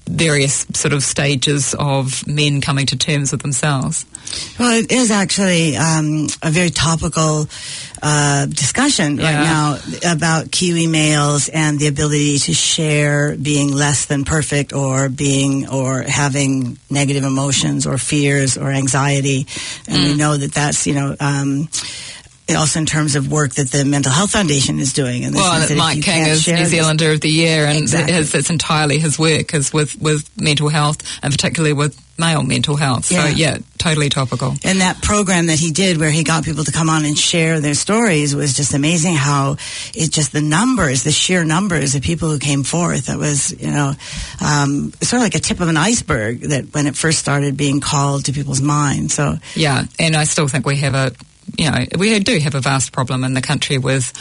various 0.08 0.66
sort 0.74 0.94
of 0.94 1.04
stages 1.04 1.76
of 1.78 2.26
men 2.28 2.62
coming 2.62 2.86
to 2.88 2.98
terms 2.98 3.32
with 3.32 3.42
themselves. 3.42 4.06
Well, 4.60 4.78
it 4.78 4.92
is 4.92 5.12
actually 5.12 5.78
um, 5.78 6.28
a 6.42 6.50
very 6.52 6.70
topical 6.70 7.48
uh, 8.02 8.46
discussion 8.48 9.18
Yeah. 9.18 9.24
right 9.26 9.44
now 9.44 10.14
about 10.14 10.52
Kiwi 10.52 10.88
males 10.88 11.50
and 11.50 11.80
the 11.80 11.88
ability 11.88 12.40
to 12.40 12.54
share 12.54 13.36
being 13.38 13.72
less 13.72 14.06
than 14.06 14.26
perfect 14.26 14.74
or 14.74 15.08
being 15.10 15.68
or 15.70 16.02
having 16.04 16.78
negative 16.90 17.24
emotions 17.24 17.86
or 17.88 17.98
fears 17.98 18.58
or 18.58 18.72
anxiety. 18.72 19.48
And 19.88 20.04
we 20.04 20.16
know 20.16 20.36
that 20.36 20.54
that's, 20.54 20.86
you 20.88 20.94
know, 20.94 21.16
um, 21.20 21.70
also 22.56 22.80
in 22.80 22.86
terms 22.86 23.16
of 23.16 23.32
work 23.32 23.54
that 23.56 23.72
the 23.72 23.84
Mental 23.84 24.12
Health 24.12 24.32
Foundation 24.32 24.80
is 24.80 24.94
doing. 24.94 25.26
And 25.26 25.36
Well, 25.36 25.60
that 25.68 25.76
Mike 25.78 26.04
King 26.04 26.28
is 26.28 26.48
New 26.48 26.66
Zealander 26.66 27.12
of 27.12 27.22
the 27.22 27.30
Year, 27.30 27.66
and 27.66 27.80
Exactly. 27.80 28.14
his, 28.14 28.34
it's 28.34 28.50
entirely 28.50 29.00
his 29.00 29.20
work 29.20 29.54
is 29.54 29.74
with, 29.74 30.00
with 30.02 30.30
mental 30.40 30.70
health, 30.70 31.04
and 31.22 31.34
particularly 31.34 31.74
with 31.74 32.00
male 32.20 32.42
mental 32.42 32.76
health. 32.76 33.06
So, 33.06 33.16
Yeah. 33.16 33.28
yeah, 33.28 33.58
totally 33.78 34.10
topical. 34.10 34.56
And 34.64 34.82
that 34.82 35.02
program 35.04 35.48
that 35.48 35.60
he 35.60 35.70
did 35.72 35.98
where 36.00 36.10
he 36.10 36.24
got 36.24 36.44
people 36.44 36.64
to 36.64 36.72
come 36.72 36.90
on 36.90 37.06
and 37.06 37.16
share 37.18 37.60
their 37.60 37.76
stories 37.76 38.34
was 38.34 38.56
just 38.56 38.74
amazing 38.74 39.14
how 39.16 39.58
it 39.94 40.12
just 40.12 40.32
the 40.32 40.42
numbers, 40.42 41.04
the 41.04 41.12
sheer 41.12 41.44
numbers 41.44 41.94
of 41.94 42.02
people 42.02 42.30
who 42.30 42.40
came 42.40 42.64
forth. 42.64 43.06
That 43.06 43.20
was, 43.20 43.54
you 43.62 43.70
know, 43.70 43.94
um, 44.42 44.92
sort 45.02 45.20
of 45.20 45.26
like 45.26 45.36
a 45.36 45.40
tip 45.40 45.60
of 45.60 45.68
an 45.68 45.78
iceberg 45.78 46.42
that 46.42 46.74
when 46.74 46.88
it 46.88 46.96
first 46.96 47.20
started 47.20 47.56
being 47.56 47.82
called 47.82 48.26
to 48.26 48.32
people's 48.32 48.62
minds. 48.62 49.14
So 49.14 49.38
Yeah, 49.56 49.84
and 50.00 50.16
I 50.16 50.24
still 50.24 50.48
think 50.48 50.66
we 50.66 50.78
have 50.78 50.96
a, 50.96 51.12
you 51.58 51.72
know, 51.72 51.86
we 51.98 52.20
do 52.20 52.40
have 52.40 52.56
a 52.56 52.60
vast 52.60 52.92
problem 52.92 53.24
in 53.24 53.34
the 53.34 53.42
country 53.42 53.78
with 53.78 54.14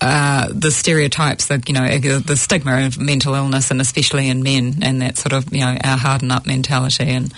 uh, 0.00 0.48
the 0.52 0.70
stereotypes, 0.70 1.46
the 1.46 1.62
you 1.66 1.72
know, 1.72 2.18
the 2.18 2.36
stigma 2.36 2.86
of 2.86 2.98
mental 2.98 3.34
illness, 3.34 3.70
and 3.70 3.80
especially 3.80 4.28
in 4.28 4.42
men, 4.42 4.78
and 4.82 5.00
that 5.00 5.16
sort 5.16 5.32
of 5.32 5.52
you 5.52 5.60
know 5.60 5.76
our 5.82 5.96
harden 5.96 6.30
up 6.30 6.46
mentality. 6.46 7.08
And 7.08 7.32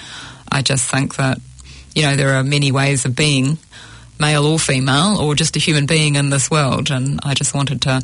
I 0.50 0.62
just 0.62 0.90
think 0.90 1.16
that 1.16 1.40
you 1.94 2.02
know 2.02 2.16
there 2.16 2.35
are 2.35 2.42
many 2.42 2.73
ways 2.73 3.04
of 3.04 3.14
being 3.14 3.58
male 4.18 4.44
or 4.44 4.58
female, 4.58 5.18
or 5.20 5.35
just 5.35 5.56
a 5.56 5.61
human 5.61 5.87
being 5.87 6.16
in 6.16 6.30
this 6.30 6.50
world, 6.50 6.90
and 6.90 7.20
I 7.23 7.35
just 7.35 7.54
wanted 7.54 7.82
to 7.82 8.02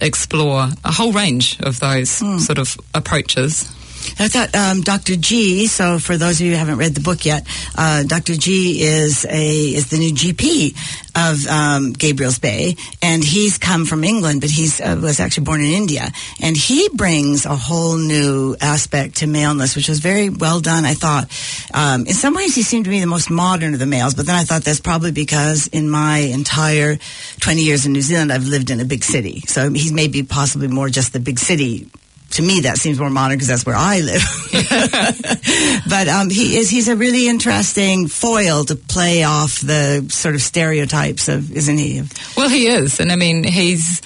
explore 0.00 0.68
a 0.84 0.92
whole 0.92 1.12
range 1.12 1.58
of 1.60 1.80
those 1.80 2.10
sort 2.44 2.58
of 2.58 2.76
approaches. 2.94 3.74
I 4.18 4.28
thought 4.28 4.54
um, 4.54 4.80
Dr. 4.82 5.16
G. 5.16 5.66
So 5.66 5.98
for 5.98 6.16
those 6.16 6.40
of 6.40 6.46
you 6.46 6.52
who 6.52 6.58
haven't 6.58 6.78
read 6.78 6.94
the 6.94 7.00
book 7.00 7.24
yet, 7.24 7.46
uh, 7.76 8.02
Dr. 8.04 8.36
G. 8.36 8.82
is 8.82 9.24
a 9.24 9.74
is 9.74 9.90
the 9.90 9.98
new 9.98 10.12
GP 10.12 10.74
of 11.16 11.46
um, 11.46 11.92
Gabriel's 11.92 12.38
Bay, 12.38 12.76
and 13.02 13.24
he's 13.24 13.58
come 13.58 13.86
from 13.86 14.04
England, 14.04 14.40
but 14.40 14.50
he's 14.50 14.80
uh, 14.80 14.98
was 15.00 15.18
actually 15.18 15.44
born 15.44 15.60
in 15.60 15.72
India, 15.72 16.08
and 16.40 16.56
he 16.56 16.88
brings 16.94 17.46
a 17.46 17.56
whole 17.56 17.96
new 17.96 18.56
aspect 18.60 19.16
to 19.16 19.26
maleness, 19.26 19.76
which 19.76 19.88
was 19.88 20.00
very 20.00 20.28
well 20.30 20.60
done. 20.60 20.84
I 20.84 20.94
thought. 20.94 21.30
Um, 21.74 22.06
in 22.06 22.14
some 22.14 22.34
ways, 22.34 22.54
he 22.54 22.62
seemed 22.62 22.84
to 22.84 22.90
be 22.90 23.00
the 23.00 23.06
most 23.06 23.30
modern 23.30 23.74
of 23.74 23.80
the 23.80 23.86
males, 23.86 24.14
but 24.14 24.26
then 24.26 24.34
I 24.34 24.44
thought 24.44 24.62
that's 24.62 24.80
probably 24.80 25.12
because 25.12 25.66
in 25.68 25.90
my 25.90 26.18
entire 26.18 26.98
twenty 27.40 27.62
years 27.62 27.86
in 27.86 27.92
New 27.92 28.02
Zealand, 28.02 28.32
I've 28.32 28.46
lived 28.46 28.70
in 28.70 28.80
a 28.80 28.84
big 28.84 29.04
city, 29.04 29.40
so 29.46 29.70
he's 29.70 29.92
maybe 29.92 30.22
possibly 30.22 30.68
more 30.68 30.88
just 30.88 31.12
the 31.12 31.20
big 31.20 31.38
city 31.38 31.90
to 32.30 32.42
me 32.42 32.60
that 32.60 32.76
seems 32.76 32.98
more 32.98 33.10
modern 33.10 33.36
because 33.36 33.48
that's 33.48 33.64
where 33.64 33.76
I 33.76 34.00
live. 34.00 34.22
but 35.88 36.08
um, 36.08 36.30
he 36.30 36.56
is 36.56 36.68
he's 36.68 36.88
a 36.88 36.96
really 36.96 37.28
interesting 37.28 38.08
foil 38.08 38.64
to 38.64 38.76
play 38.76 39.22
off 39.24 39.60
the 39.60 40.06
sort 40.10 40.34
of 40.34 40.42
stereotypes 40.42 41.28
of 41.28 41.52
isn't 41.52 41.78
he? 41.78 42.02
Well, 42.36 42.48
he 42.48 42.66
is, 42.66 43.00
and 43.00 43.12
I 43.12 43.16
mean, 43.16 43.44
he's. 43.44 44.02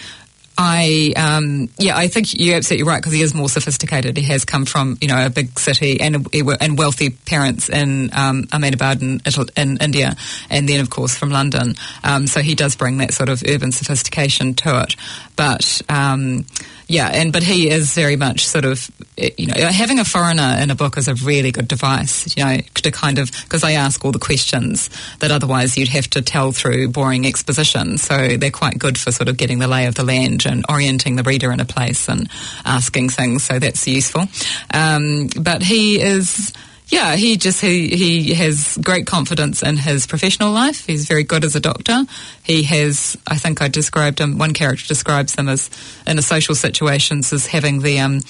I 0.62 1.14
um, 1.16 1.70
yeah, 1.78 1.96
I 1.96 2.08
think 2.08 2.38
you're 2.38 2.56
absolutely 2.56 2.86
right 2.86 3.00
because 3.00 3.14
he 3.14 3.22
is 3.22 3.32
more 3.32 3.48
sophisticated. 3.48 4.18
He 4.18 4.24
has 4.24 4.44
come 4.44 4.66
from 4.66 4.98
you 5.00 5.08
know 5.08 5.24
a 5.24 5.30
big 5.30 5.58
city 5.58 5.98
and 6.02 6.28
and 6.34 6.76
wealthy 6.76 7.08
parents 7.08 7.70
in 7.70 8.10
um, 8.12 8.46
Ahmedabad 8.52 9.00
in, 9.00 9.22
in 9.56 9.78
India, 9.78 10.16
and 10.50 10.68
then 10.68 10.80
of 10.80 10.90
course 10.90 11.16
from 11.16 11.30
London. 11.30 11.76
Um, 12.04 12.26
so 12.26 12.42
he 12.42 12.54
does 12.54 12.76
bring 12.76 12.98
that 12.98 13.14
sort 13.14 13.30
of 13.30 13.42
urban 13.48 13.72
sophistication 13.72 14.52
to 14.56 14.82
it. 14.82 14.96
But 15.40 15.80
um, 15.88 16.44
yeah, 16.86 17.08
and 17.08 17.32
but 17.32 17.42
he 17.42 17.70
is 17.70 17.94
very 17.94 18.16
much 18.16 18.46
sort 18.46 18.66
of 18.66 18.90
you 19.16 19.46
know 19.46 19.54
having 19.68 19.98
a 19.98 20.04
foreigner 20.04 20.58
in 20.60 20.70
a 20.70 20.74
book 20.74 20.98
is 20.98 21.08
a 21.08 21.14
really 21.14 21.50
good 21.50 21.66
device. 21.66 22.36
You 22.36 22.44
know 22.44 22.58
to 22.74 22.90
kind 22.90 23.18
of 23.18 23.32
because 23.44 23.62
they 23.62 23.74
ask 23.74 24.04
all 24.04 24.12
the 24.12 24.18
questions 24.18 24.90
that 25.20 25.30
otherwise 25.30 25.78
you'd 25.78 25.88
have 25.88 26.08
to 26.10 26.20
tell 26.20 26.52
through 26.52 26.90
boring 26.90 27.24
exposition. 27.24 27.96
So 27.96 28.36
they're 28.36 28.50
quite 28.50 28.78
good 28.78 28.98
for 28.98 29.12
sort 29.12 29.30
of 29.30 29.38
getting 29.38 29.60
the 29.60 29.66
lay 29.66 29.86
of 29.86 29.94
the 29.94 30.04
land 30.04 30.44
and 30.44 30.62
orienting 30.68 31.16
the 31.16 31.22
reader 31.22 31.50
in 31.52 31.60
a 31.60 31.64
place 31.64 32.06
and 32.06 32.28
asking 32.66 33.08
things. 33.08 33.42
So 33.42 33.58
that's 33.58 33.88
useful. 33.88 34.26
Um, 34.74 35.30
but 35.40 35.62
he 35.62 36.02
is. 36.02 36.52
Yeah, 36.90 37.14
he 37.14 37.36
just 37.36 37.60
he 37.60 37.88
he 37.88 38.34
has 38.34 38.76
great 38.82 39.06
confidence 39.06 39.62
in 39.62 39.76
his 39.76 40.06
professional 40.08 40.52
life. 40.52 40.86
He's 40.86 41.06
very 41.06 41.22
good 41.22 41.44
as 41.44 41.54
a 41.54 41.60
doctor. 41.60 42.04
He 42.42 42.64
has, 42.64 43.16
I 43.28 43.36
think, 43.36 43.62
I 43.62 43.68
described 43.68 44.18
him. 44.18 44.38
One 44.38 44.54
character 44.54 44.86
describes 44.88 45.36
him 45.36 45.48
as 45.48 45.70
in 46.06 46.18
a 46.18 46.22
social 46.22 46.56
situations 46.56 47.32
as 47.32 47.46
having 47.46 47.80
the 47.80 48.00
um, 48.00 48.20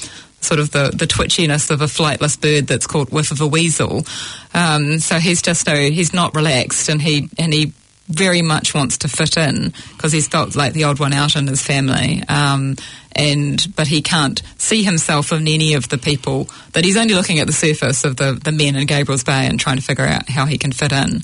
sort 0.43 0.61
of 0.61 0.73
the 0.73 0.91
the 0.95 1.07
twitchiness 1.07 1.71
of 1.71 1.81
a 1.81 1.87
flightless 1.87 2.39
bird 2.39 2.67
that's 2.67 2.87
caught 2.87 3.11
whiff 3.11 3.31
of 3.31 3.41
a 3.41 3.47
weasel. 3.47 4.05
Um, 4.53 4.99
so 4.99 5.19
he's 5.19 5.41
just 5.41 5.67
no, 5.67 5.75
he's 5.75 6.13
not 6.13 6.35
relaxed, 6.35 6.91
and 6.91 7.01
he 7.01 7.31
and 7.39 7.55
he 7.55 7.73
very 8.09 8.43
much 8.43 8.75
wants 8.75 8.99
to 8.99 9.09
fit 9.09 9.37
in 9.37 9.73
because 9.97 10.13
he's 10.13 10.29
felt 10.29 10.57
like 10.57 10.73
the 10.75 10.85
odd 10.85 10.99
one 10.99 11.13
out 11.13 11.37
in 11.37 11.47
his 11.47 11.63
family. 11.63 12.23
Um, 12.29 12.77
and 13.13 13.67
but 13.77 13.87
he 13.89 14.03
can't 14.03 14.43
see 14.59 14.83
himself 14.83 15.33
in 15.33 15.47
any 15.49 15.75
of 15.75 15.89
the 15.89 15.99
people 15.99 16.49
that 16.73 16.85
he's 16.85 16.97
only 16.97 17.15
looking 17.15 17.39
at 17.41 17.47
the 17.47 17.53
surface 17.53 18.05
of 18.05 18.17
the, 18.17 18.33
the 18.45 18.53
men 18.53 18.77
in 18.77 18.87
Gabriel's 18.87 19.25
Bay 19.25 19.47
and 19.47 19.59
trying 19.59 19.77
to 19.77 19.83
figure 19.83 20.05
out 20.05 20.29
how 20.29 20.47
he 20.47 20.57
can 20.59 20.71
fit 20.73 20.93
in. 20.93 21.23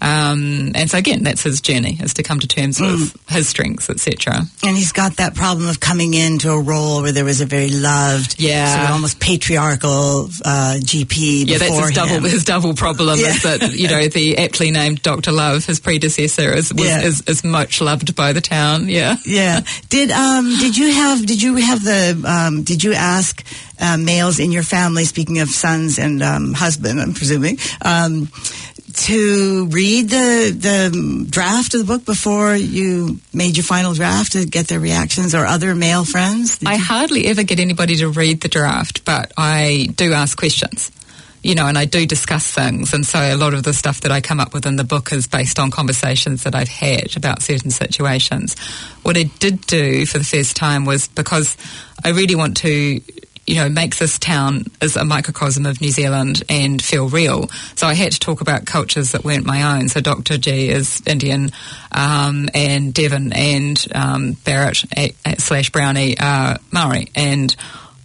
Um, 0.00 0.72
and 0.74 0.90
so 0.90 0.98
again, 0.98 1.22
that's 1.24 1.42
his 1.42 1.60
journey 1.60 1.98
is 2.00 2.14
to 2.14 2.22
come 2.22 2.38
to 2.40 2.46
terms 2.46 2.80
with 2.80 3.16
his 3.30 3.48
strengths, 3.48 3.88
etc. 3.90 4.42
And 4.62 4.76
he's 4.76 4.92
got 4.92 5.16
that 5.16 5.34
problem 5.34 5.68
of 5.68 5.80
coming 5.80 6.14
into 6.14 6.50
a 6.50 6.60
role 6.60 7.02
where 7.02 7.12
there 7.12 7.24
was 7.24 7.40
a 7.40 7.46
very 7.46 7.70
loved, 7.70 8.40
Yeah. 8.40 8.74
sort 8.74 8.84
of 8.84 8.90
almost 8.94 9.20
patriarchal 9.20 10.28
uh, 10.44 10.76
GP. 10.80 11.46
Yeah, 11.48 11.58
that's 11.58 11.78
his 11.78 11.90
double 11.92 12.20
his 12.28 12.44
double 12.44 12.74
problem 12.74 13.18
Yeah. 13.18 13.28
is 13.28 13.42
that 13.42 13.72
you 13.74 13.88
know 13.88 14.06
the 14.08 14.38
aptly 14.44 14.70
named 14.70 15.02
Doctor 15.02 15.32
Love, 15.32 15.64
his 15.64 15.80
predecessor, 15.80 16.04
predecessor 16.14 16.54
is, 16.56 16.74
was, 16.74 16.84
Yeah. 16.84 17.02
is 17.02 17.20
is 17.22 17.44
much 17.44 17.80
loved 17.80 18.14
by 18.14 18.32
the 18.32 18.40
town. 18.40 18.88
Yeah. 18.88 19.16
Yeah. 19.24 19.60
Did 19.88 20.10
um 20.10 20.44
did 20.58 20.76
you 20.76 20.92
have 20.92 21.23
did 21.24 21.42
you 21.42 21.56
have 21.56 21.82
the 21.82 22.22
um 22.26 22.62
did 22.62 22.82
you 22.84 22.92
ask 22.92 23.42
uh, 23.80 23.96
males 23.96 24.38
in 24.38 24.52
your 24.52 24.62
family? 24.62 25.04
Speaking 25.04 25.40
of 25.40 25.48
sons 25.48 25.98
and 25.98 26.22
um, 26.22 26.52
husband, 26.54 27.00
I'm 27.00 27.14
presuming. 27.14 27.58
Um, 27.82 28.28
to 28.94 29.66
read 29.66 30.08
the 30.08 30.54
the 30.56 31.26
draft 31.28 31.74
of 31.74 31.80
the 31.80 31.86
book 31.86 32.04
before 32.04 32.54
you 32.54 33.18
made 33.32 33.56
your 33.56 33.64
final 33.64 33.92
draft 33.92 34.32
to 34.32 34.46
get 34.46 34.68
their 34.68 34.78
reactions 34.78 35.34
or 35.34 35.44
other 35.44 35.74
male 35.74 36.04
friends? 36.04 36.58
Did 36.58 36.68
I 36.68 36.74
you- 36.74 36.84
hardly 36.84 37.26
ever 37.26 37.42
get 37.42 37.58
anybody 37.58 37.96
to 37.96 38.08
read 38.08 38.40
the 38.40 38.48
draft, 38.48 39.04
but 39.04 39.32
I 39.36 39.88
do 39.96 40.12
ask 40.12 40.38
questions. 40.38 40.92
You 41.44 41.54
know, 41.54 41.66
and 41.66 41.76
I 41.76 41.84
do 41.84 42.06
discuss 42.06 42.50
things, 42.50 42.94
and 42.94 43.04
so 43.06 43.18
a 43.18 43.36
lot 43.36 43.52
of 43.52 43.64
the 43.64 43.74
stuff 43.74 44.00
that 44.00 44.10
I 44.10 44.22
come 44.22 44.40
up 44.40 44.54
with 44.54 44.64
in 44.64 44.76
the 44.76 44.82
book 44.82 45.12
is 45.12 45.26
based 45.26 45.58
on 45.58 45.70
conversations 45.70 46.44
that 46.44 46.54
I've 46.54 46.70
had 46.70 47.14
about 47.18 47.42
certain 47.42 47.70
situations. 47.70 48.58
What 49.02 49.18
I 49.18 49.24
did 49.24 49.60
do 49.66 50.06
for 50.06 50.16
the 50.16 50.24
first 50.24 50.56
time 50.56 50.86
was 50.86 51.06
because 51.06 51.58
I 52.02 52.12
really 52.12 52.34
want 52.34 52.56
to, 52.58 52.98
you 53.46 53.54
know, 53.56 53.68
make 53.68 53.96
this 53.96 54.18
town 54.18 54.64
as 54.80 54.96
a 54.96 55.04
microcosm 55.04 55.66
of 55.66 55.82
New 55.82 55.90
Zealand 55.90 56.42
and 56.48 56.80
feel 56.80 57.10
real. 57.10 57.48
So 57.74 57.86
I 57.86 57.92
had 57.92 58.12
to 58.12 58.18
talk 58.18 58.40
about 58.40 58.64
cultures 58.64 59.12
that 59.12 59.22
weren't 59.22 59.44
my 59.44 59.76
own. 59.76 59.90
So 59.90 60.00
Dr. 60.00 60.38
G 60.38 60.70
is 60.70 61.02
Indian, 61.06 61.52
um, 61.92 62.48
and 62.54 62.94
Devon 62.94 63.34
and 63.34 63.86
um, 63.94 64.32
Barrett 64.44 64.82
eh, 64.96 65.10
eh, 65.26 65.34
slash 65.36 65.68
Brownie 65.68 66.18
are 66.18 66.56
Maori, 66.72 67.08
and 67.14 67.54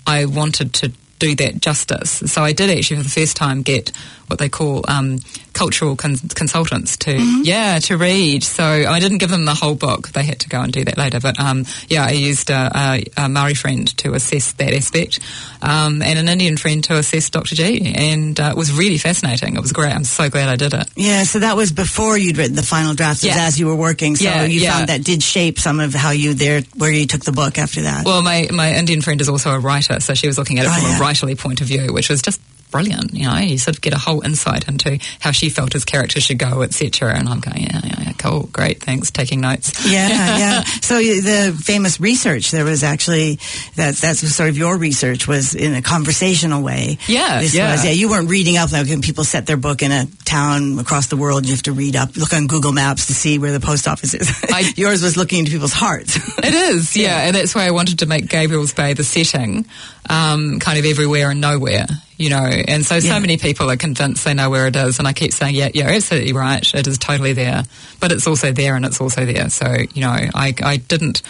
I 0.06 0.26
wanted 0.26 0.74
to 0.74 0.92
do 1.20 1.36
that 1.36 1.62
justice. 1.62 2.24
So 2.32 2.44
I 2.44 2.54
did 2.54 2.70
actually 2.70 2.98
for 2.98 3.04
the 3.04 3.10
first 3.10 3.38
time 3.38 3.62
get 3.62 3.92
what 4.28 4.40
they 4.40 4.50
call 4.50 4.84
um, 4.88 5.20
cultural 5.60 5.96
con- 5.96 6.16
consultants 6.42 6.96
to 6.98 7.12
yeah 7.44 7.80
to 7.80 7.98
read. 7.98 8.44
So 8.44 8.64
I 8.64 9.00
didn't 9.04 9.18
give 9.20 9.30
them 9.30 9.46
the 9.46 9.54
whole 9.62 9.76
book; 9.76 10.10
they 10.16 10.24
had 10.24 10.40
to 10.40 10.50
go 10.50 10.62
and 10.62 10.72
do 10.72 10.84
that 10.86 10.98
later. 10.98 11.20
But 11.20 11.40
um, 11.40 11.66
yeah, 11.88 12.06
I 12.06 12.12
used 12.12 12.50
a, 12.50 12.72
a, 12.84 13.04
a 13.26 13.30
Maori 13.30 13.54
friend 13.56 13.86
to 13.98 14.14
assess 14.14 14.54
that 14.54 14.74
aspect, 14.74 15.20
um, 15.62 16.02
and 16.02 16.18
an 16.18 16.30
Indian 16.30 16.56
friend 16.58 16.84
to 16.86 16.98
assess 16.98 17.30
Dr. 17.30 17.56
G, 17.56 17.94
and 17.96 18.40
uh, 18.40 18.52
it 18.52 18.58
was 18.58 18.72
really 18.72 18.98
fascinating. 18.98 19.56
It 19.56 19.62
was 19.62 19.74
great. 19.74 19.94
I'm 19.94 20.06
so 20.06 20.30
glad 20.30 20.48
I 20.50 20.56
did 20.56 20.74
it. 20.74 20.88
Yeah, 20.96 21.24
so 21.24 21.40
that 21.40 21.56
was 21.58 21.72
before 21.72 22.18
you'd 22.18 22.38
written 22.38 22.56
the 22.56 22.64
final 22.64 22.94
draft. 22.94 23.24
It 23.24 23.28
Yeah. 23.28 23.46
as 23.48 23.60
you 23.60 23.68
were 23.68 23.76
working. 23.76 24.16
So 24.16 24.24
Yeah, 24.26 24.46
you 24.46 24.62
yeah. 24.62 24.72
found 24.78 24.90
that 24.90 25.04
did 25.04 25.22
shape 25.22 25.60
some 25.60 25.80
of 25.80 25.94
how 25.94 26.12
you 26.12 26.34
there 26.34 26.62
where 26.78 26.92
you 26.92 27.06
took 27.06 27.26
the 27.26 27.32
book 27.34 27.58
after 27.58 27.82
that. 27.84 28.06
Well, 28.06 28.22
my, 28.22 28.48
my 28.52 28.74
Indian 28.76 29.02
friend 29.02 29.20
is 29.22 29.28
also 29.30 29.52
a 29.52 29.60
writer, 29.60 30.00
so 30.00 30.14
she 30.14 30.28
was 30.28 30.38
looking 30.38 30.60
at 30.60 30.66
it 30.66 30.72
Oh, 30.72 30.80
from 30.80 30.86
a 30.92 31.06
writerly 31.06 31.38
point 31.38 31.60
of 31.62 31.68
view, 31.68 31.92
which 31.94 32.10
was 32.10 32.22
just 32.22 32.40
brilliant. 32.72 33.14
You 33.14 33.26
know, 33.28 33.38
you 33.38 33.58
sort 33.58 33.76
of 33.78 33.82
get 33.82 33.94
a 33.94 33.98
whole 33.98 34.22
insight 34.22 34.68
into 34.68 35.00
how 35.20 35.32
she 35.32 35.50
felt 35.50 35.74
his 35.74 35.86
character 35.86 36.20
should 36.22 36.38
go, 36.40 36.62
etc. 36.62 37.14
And 37.16 37.28
I'm 37.30 37.40
going, 37.40 37.62
yeah, 37.64 37.82
yeah, 37.84 37.96
yeah, 38.02 38.12
cool, 38.18 38.50
great, 38.52 38.82
thanks, 38.84 39.12
taking 39.12 39.42
notes. 39.42 39.86
Yeah, 39.90 40.38
yeah. 40.38 40.64
So 40.90 40.96
the 40.98 41.56
famous 41.62 42.00
research 42.00 42.52
there 42.52 42.66
was 42.66 42.84
actually 42.84 43.40
that 43.76 43.96
that's 43.96 44.20
sort 44.36 44.50
of 44.50 44.58
your 44.58 44.78
research 44.78 45.28
was 45.28 45.54
in 45.56 45.74
a 45.76 45.82
conversational 45.82 46.62
way. 46.64 46.98
Yeah, 47.08 47.42
This 47.42 47.54
yeah. 47.54 47.72
was- 47.74 47.86
yeah. 47.86 47.92
You 47.92 48.10
weren't 48.10 48.30
reading 48.30 48.58
up 48.58 48.72
like 48.72 48.88
when 48.88 49.02
people 49.02 49.24
set 49.24 49.46
their 49.46 49.58
book 49.58 49.82
in 49.84 49.92
a 49.92 50.06
town 50.26 50.80
across 50.80 51.08
the 51.08 51.18
world. 51.18 51.46
You 51.46 51.54
have 51.54 51.64
to 51.64 51.74
read 51.74 51.96
up, 51.96 52.16
look 52.18 52.34
on 52.34 52.48
Google 52.48 52.72
Maps 52.72 53.08
to 53.08 53.14
see 53.14 53.38
where 53.40 53.52
the 53.52 53.60
post 53.60 53.88
office 53.88 54.14
is. 54.14 54.30
I- 54.52 54.74
Yours 54.76 55.02
was 55.04 55.18
looking 55.18 55.40
into 55.40 55.52
people's 55.52 55.74
hearts. 55.74 56.18
It 56.50 56.54
is, 56.54 56.96
yeah, 56.98 57.26
and 57.28 57.36
that's 57.36 57.54
why 57.54 57.68
I 57.68 57.72
wanted 57.72 58.00
to 58.00 58.06
make 58.08 58.28
Gabriel's 58.28 58.74
Bay 58.74 58.94
the 58.94 59.04
setting, 59.04 59.66
um, 60.10 60.60
kind 60.60 60.80
of 60.80 60.86
everywhere 60.86 61.30
and 61.32 61.42
nowhere, 61.42 61.86
you 62.20 62.30
know. 62.30 62.44
And 62.44 62.86
so, 62.86 63.00
so 63.00 63.20
many 63.20 63.38
people 63.38 63.72
are 63.72 63.78
convinced 63.78 64.26
they 64.26 64.36
know 64.36 64.52
where 64.52 64.68
it 64.68 64.76
is, 64.76 65.00
and 65.00 65.08
I 65.08 65.14
keep 65.14 65.34
saying, 65.34 65.56
yeah, 65.56 65.70
you're 65.74 65.90
absolutely 65.90 66.34
right, 66.34 66.74
it 66.76 66.86
is 66.86 67.00
totally 67.00 67.34
there, 67.34 67.64
but 68.00 68.12
it's 68.12 68.28
also 68.28 68.52
there 68.52 68.76
and 68.76 68.86
it's 68.86 69.02
also 69.02 69.26
there. 69.26 69.50
So, 69.50 69.74
you 69.94 70.02
know, 70.02 70.12
I, 70.12 70.54
I 70.62 70.78
didn't. 70.78 71.24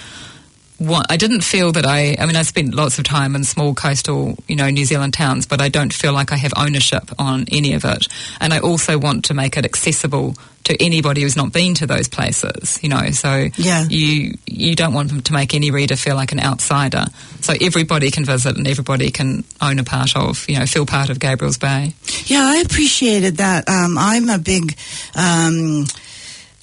Want, 0.79 1.07
I 1.09 1.17
didn't 1.17 1.41
feel 1.41 1.71
that 1.73 1.85
I. 1.85 2.15
I 2.19 2.25
mean, 2.25 2.35
I 2.37 2.43
spent 2.43 2.73
lots 2.73 2.97
of 2.99 3.03
time 3.05 3.35
in 3.35 3.43
small 3.43 3.73
coastal, 3.73 4.37
you 4.47 4.55
know, 4.55 4.69
New 4.69 4.85
Zealand 4.85 5.13
towns, 5.13 5.45
but 5.45 5.61
I 5.61 5.67
don't 5.69 5.91
feel 5.93 6.13
like 6.13 6.31
I 6.31 6.37
have 6.37 6.53
ownership 6.55 7.03
on 7.19 7.45
any 7.51 7.73
of 7.73 7.83
it. 7.83 8.07
And 8.39 8.53
I 8.53 8.59
also 8.59 8.97
want 8.97 9.25
to 9.25 9.33
make 9.33 9.57
it 9.57 9.65
accessible 9.65 10.35
to 10.65 10.81
anybody 10.81 11.21
who's 11.23 11.35
not 11.35 11.51
been 11.51 11.73
to 11.75 11.87
those 11.87 12.07
places, 12.07 12.79
you 12.81 12.89
know. 12.89 13.11
So 13.11 13.49
Yeah. 13.57 13.87
you 13.89 14.35
you 14.45 14.75
don't 14.75 14.93
want 14.93 15.09
them 15.09 15.21
to 15.21 15.33
make 15.33 15.53
any 15.53 15.71
reader 15.71 15.95
feel 15.95 16.15
like 16.15 16.31
an 16.31 16.39
outsider. 16.39 17.07
So 17.41 17.53
everybody 17.59 18.11
can 18.11 18.23
visit 18.23 18.55
and 18.57 18.67
everybody 18.67 19.09
can 19.11 19.43
own 19.61 19.79
a 19.79 19.83
part 19.83 20.15
of, 20.15 20.47
you 20.47 20.59
know, 20.59 20.65
feel 20.65 20.85
part 20.85 21.09
of 21.09 21.19
Gabriel's 21.19 21.57
Bay. 21.57 21.93
Yeah, 22.25 22.43
I 22.43 22.57
appreciated 22.57 23.37
that. 23.37 23.67
Um, 23.67 23.97
I'm 23.97 24.29
a 24.29 24.37
big. 24.37 24.77
Um, 25.15 25.87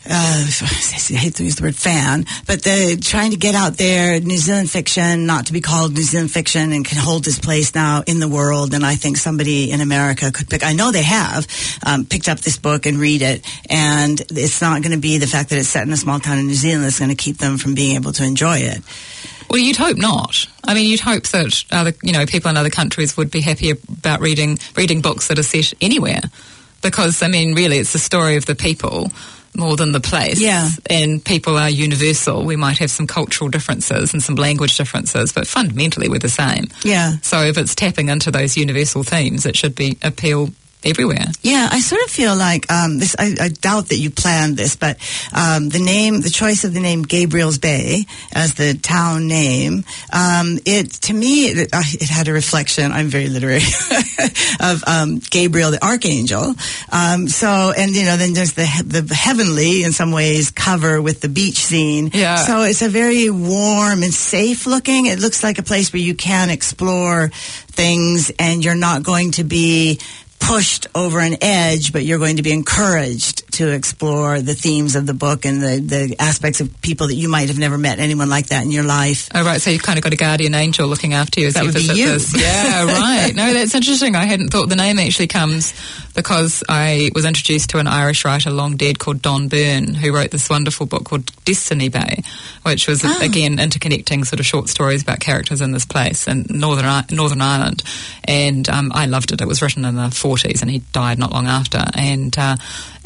uh, 0.08 0.46
I 0.50 1.16
hate 1.16 1.34
to 1.36 1.44
use 1.44 1.56
the 1.56 1.62
word 1.62 1.76
fan, 1.76 2.26
but 2.46 2.62
the 2.62 2.98
trying 3.00 3.30
to 3.32 3.36
get 3.36 3.54
out 3.54 3.76
there, 3.76 4.20
New 4.20 4.36
Zealand 4.36 4.70
fiction, 4.70 5.26
not 5.26 5.46
to 5.46 5.52
be 5.52 5.60
called 5.60 5.94
New 5.94 6.02
Zealand 6.02 6.30
fiction, 6.30 6.72
and 6.72 6.84
can 6.84 6.98
hold 6.98 7.26
its 7.26 7.38
place 7.38 7.74
now 7.74 8.02
in 8.06 8.20
the 8.20 8.28
world. 8.28 8.74
And 8.74 8.84
I 8.84 8.94
think 8.94 9.16
somebody 9.16 9.70
in 9.70 9.80
America 9.80 10.30
could 10.32 10.48
pick. 10.48 10.64
I 10.64 10.72
know 10.72 10.92
they 10.92 11.02
have 11.02 11.46
um, 11.84 12.04
picked 12.06 12.28
up 12.28 12.40
this 12.40 12.58
book 12.58 12.86
and 12.86 12.98
read 12.98 13.22
it, 13.22 13.44
and 13.68 14.20
it's 14.30 14.60
not 14.60 14.82
going 14.82 14.92
to 14.92 15.00
be 15.00 15.18
the 15.18 15.26
fact 15.26 15.50
that 15.50 15.58
it's 15.58 15.68
set 15.68 15.86
in 15.86 15.92
a 15.92 15.96
small 15.96 16.20
town 16.20 16.38
in 16.38 16.46
New 16.46 16.54
Zealand 16.54 16.84
that's 16.84 16.98
going 16.98 17.10
to 17.10 17.16
keep 17.16 17.38
them 17.38 17.58
from 17.58 17.74
being 17.74 17.96
able 17.96 18.12
to 18.12 18.24
enjoy 18.24 18.58
it. 18.58 18.82
Well, 19.48 19.60
you'd 19.60 19.76
hope 19.76 19.96
not. 19.96 20.46
I 20.64 20.74
mean, 20.74 20.90
you'd 20.90 21.00
hope 21.00 21.24
that 21.28 21.64
other, 21.70 21.92
you 22.02 22.12
know, 22.12 22.26
people 22.26 22.50
in 22.50 22.56
other 22.56 22.70
countries 22.70 23.16
would 23.16 23.30
be 23.30 23.40
happy 23.40 23.70
about 23.70 24.20
reading 24.20 24.58
reading 24.76 25.00
books 25.00 25.28
that 25.28 25.38
are 25.38 25.44
set 25.44 25.72
anywhere, 25.80 26.20
because 26.82 27.22
I 27.22 27.28
mean, 27.28 27.54
really, 27.54 27.78
it's 27.78 27.92
the 27.92 27.98
story 27.98 28.36
of 28.36 28.46
the 28.46 28.54
people 28.54 29.10
more 29.56 29.76
than 29.76 29.92
the 29.92 30.00
place. 30.00 30.40
Yeah. 30.40 30.68
And 30.88 31.24
people 31.24 31.56
are 31.56 31.70
universal. 31.70 32.44
We 32.44 32.56
might 32.56 32.78
have 32.78 32.90
some 32.90 33.06
cultural 33.06 33.50
differences 33.50 34.12
and 34.12 34.22
some 34.22 34.34
language 34.34 34.76
differences, 34.76 35.32
but 35.32 35.46
fundamentally, 35.46 36.08
we're 36.08 36.18
the 36.18 36.28
same. 36.28 36.66
Yeah. 36.84 37.16
So 37.22 37.42
if 37.42 37.58
it's 37.58 37.74
tapping 37.74 38.08
into 38.08 38.30
those 38.30 38.56
universal 38.56 39.02
themes, 39.02 39.46
it 39.46 39.56
should 39.56 39.74
be 39.74 39.98
appeal 40.02 40.50
everywhere. 40.86 41.26
Yeah, 41.42 41.68
I 41.70 41.80
sort 41.80 42.02
of 42.02 42.10
feel 42.10 42.36
like 42.36 42.70
um, 42.70 42.98
this. 42.98 43.16
I, 43.18 43.34
I 43.40 43.48
doubt 43.48 43.88
that 43.88 43.96
you 43.96 44.10
planned 44.10 44.56
this, 44.56 44.76
but 44.76 44.98
um, 45.32 45.68
the 45.68 45.78
name, 45.78 46.20
the 46.20 46.30
choice 46.30 46.64
of 46.64 46.72
the 46.72 46.80
name 46.80 47.02
Gabriel's 47.02 47.58
Bay 47.58 48.06
as 48.32 48.54
the 48.54 48.74
town 48.74 49.26
name, 49.26 49.84
um, 50.12 50.58
it 50.64 50.90
to 51.02 51.12
me 51.12 51.46
it, 51.46 51.70
uh, 51.72 51.82
it 51.94 52.08
had 52.08 52.28
a 52.28 52.32
reflection. 52.32 52.92
I'm 52.92 53.08
very 53.08 53.28
literary 53.28 53.62
of 54.60 54.84
um, 54.86 55.18
Gabriel 55.18 55.70
the 55.70 55.84
archangel. 55.84 56.54
Um, 56.90 57.28
so, 57.28 57.72
and 57.76 57.92
you 57.92 58.04
know, 58.04 58.16
then 58.16 58.32
there's 58.32 58.54
the 58.54 58.66
the 58.84 59.14
heavenly 59.14 59.82
in 59.82 59.92
some 59.92 60.12
ways 60.12 60.50
cover 60.50 61.02
with 61.02 61.20
the 61.20 61.28
beach 61.28 61.58
scene. 61.58 62.10
Yeah. 62.12 62.36
So 62.36 62.62
it's 62.62 62.82
a 62.82 62.88
very 62.88 63.30
warm 63.30 64.02
and 64.02 64.14
safe 64.14 64.66
looking. 64.66 65.06
It 65.06 65.18
looks 65.18 65.42
like 65.42 65.58
a 65.58 65.62
place 65.62 65.92
where 65.92 66.02
you 66.02 66.14
can 66.14 66.50
explore 66.50 67.28
things, 67.28 68.30
and 68.38 68.64
you're 68.64 68.74
not 68.74 69.02
going 69.02 69.32
to 69.32 69.44
be 69.44 70.00
pushed 70.38 70.86
over 70.94 71.18
an 71.20 71.36
edge, 71.42 71.92
but 71.92 72.04
you're 72.04 72.18
going 72.18 72.36
to 72.36 72.42
be 72.42 72.52
encouraged 72.52 73.52
to 73.54 73.72
explore 73.72 74.40
the 74.40 74.54
themes 74.54 74.94
of 74.94 75.06
the 75.06 75.14
book 75.14 75.44
and 75.44 75.62
the, 75.62 75.80
the 75.80 76.16
aspects 76.20 76.60
of 76.60 76.80
people 76.82 77.08
that 77.08 77.14
you 77.14 77.28
might 77.28 77.48
have 77.48 77.58
never 77.58 77.76
met 77.78 77.98
anyone 77.98 78.28
like 78.28 78.48
that 78.48 78.62
in 78.62 78.70
your 78.70 78.84
life. 78.84 79.28
Oh, 79.34 79.44
right. 79.44 79.60
So 79.60 79.70
you've 79.70 79.82
kind 79.82 79.98
of 79.98 80.04
got 80.04 80.12
a 80.12 80.16
guardian 80.16 80.54
angel 80.54 80.86
looking 80.88 81.14
after 81.14 81.40
you 81.40 81.46
as 81.48 81.54
That 81.54 81.60
you 81.64 81.66
would 81.68 81.74
be 81.74 81.82
you. 81.82 82.06
this. 82.12 82.40
Yeah, 82.40 82.84
right. 82.84 83.32
No, 83.34 83.52
that's 83.52 83.74
interesting. 83.74 84.14
I 84.14 84.24
hadn't 84.26 84.50
thought 84.50 84.68
the 84.68 84.76
name 84.76 84.98
actually 84.98 85.28
comes 85.28 85.72
because 86.16 86.64
I 86.68 87.10
was 87.14 87.24
introduced 87.24 87.70
to 87.70 87.78
an 87.78 87.86
Irish 87.86 88.24
writer 88.24 88.50
long 88.50 88.76
dead 88.76 88.98
called 88.98 89.22
Donn 89.22 89.48
Byrne, 89.48 89.94
who 89.94 90.12
wrote 90.12 90.30
this 90.32 90.48
wonderful 90.50 90.86
book 90.86 91.04
called 91.04 91.30
Destiny 91.44 91.88
Bay, 91.88 92.22
which 92.62 92.88
was 92.88 93.04
Ah. 93.04 93.18
again 93.22 93.58
interconnecting 93.58 94.26
sort 94.26 94.40
of 94.40 94.46
short 94.46 94.68
stories 94.68 95.02
about 95.02 95.20
characters 95.20 95.60
in 95.60 95.72
this 95.72 95.84
place 95.84 96.26
in 96.26 96.46
Northern 96.48 97.04
Northern 97.10 97.40
Ireland, 97.40 97.82
and 98.24 98.68
um, 98.68 98.90
I 98.94 99.06
loved 99.06 99.30
it. 99.32 99.40
It 99.40 99.46
was 99.46 99.62
written 99.62 99.84
in 99.84 99.94
the 99.94 100.08
40s, 100.08 100.62
and 100.62 100.70
he 100.70 100.78
died 100.92 101.18
not 101.18 101.32
long 101.32 101.46
after, 101.46 101.84
and. 101.94 102.36
Uh, 102.36 102.56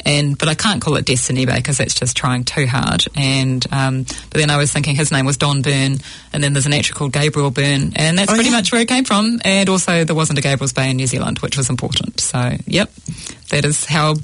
and 0.05 0.37
but 0.37 0.47
I 0.47 0.53
can't 0.55 0.81
call 0.81 0.95
it 0.97 1.05
Destiny 1.05 1.45
Bay 1.45 1.55
because 1.57 1.77
that's 1.77 1.93
just 1.93 2.15
trying 2.17 2.43
too 2.43 2.65
hard. 2.67 3.05
And 3.15 3.65
um, 3.71 4.03
but 4.03 4.33
then 4.39 4.49
I 4.49 4.57
was 4.57 4.71
thinking 4.71 4.95
his 4.95 5.11
name 5.11 5.25
was 5.25 5.37
Donn 5.37 5.61
Byrne, 5.61 5.97
and 6.33 6.43
then 6.43 6.53
there's 6.53 6.65
an 6.65 6.73
actor 6.73 6.93
called 6.93 7.13
Gabriel 7.13 7.51
Byrne, 7.51 7.93
and 7.95 8.17
that's 8.17 8.31
Oh, 8.31 8.35
pretty 8.35 8.49
yeah. 8.49 8.55
much 8.57 8.71
where 8.71 8.81
it 8.81 8.87
came 8.87 9.03
from. 9.05 9.39
And 9.45 9.69
also 9.69 10.03
there 10.03 10.15
wasn't 10.15 10.39
a 10.39 10.41
Gabriel's 10.41 10.73
Bay 10.73 10.89
in 10.89 10.97
New 10.97 11.07
Zealand, 11.07 11.39
which 11.39 11.57
was 11.57 11.69
important. 11.69 12.19
So 12.19 12.57
yep, 12.65 12.91
that 13.49 13.65
is 13.65 13.85
how 13.85 14.15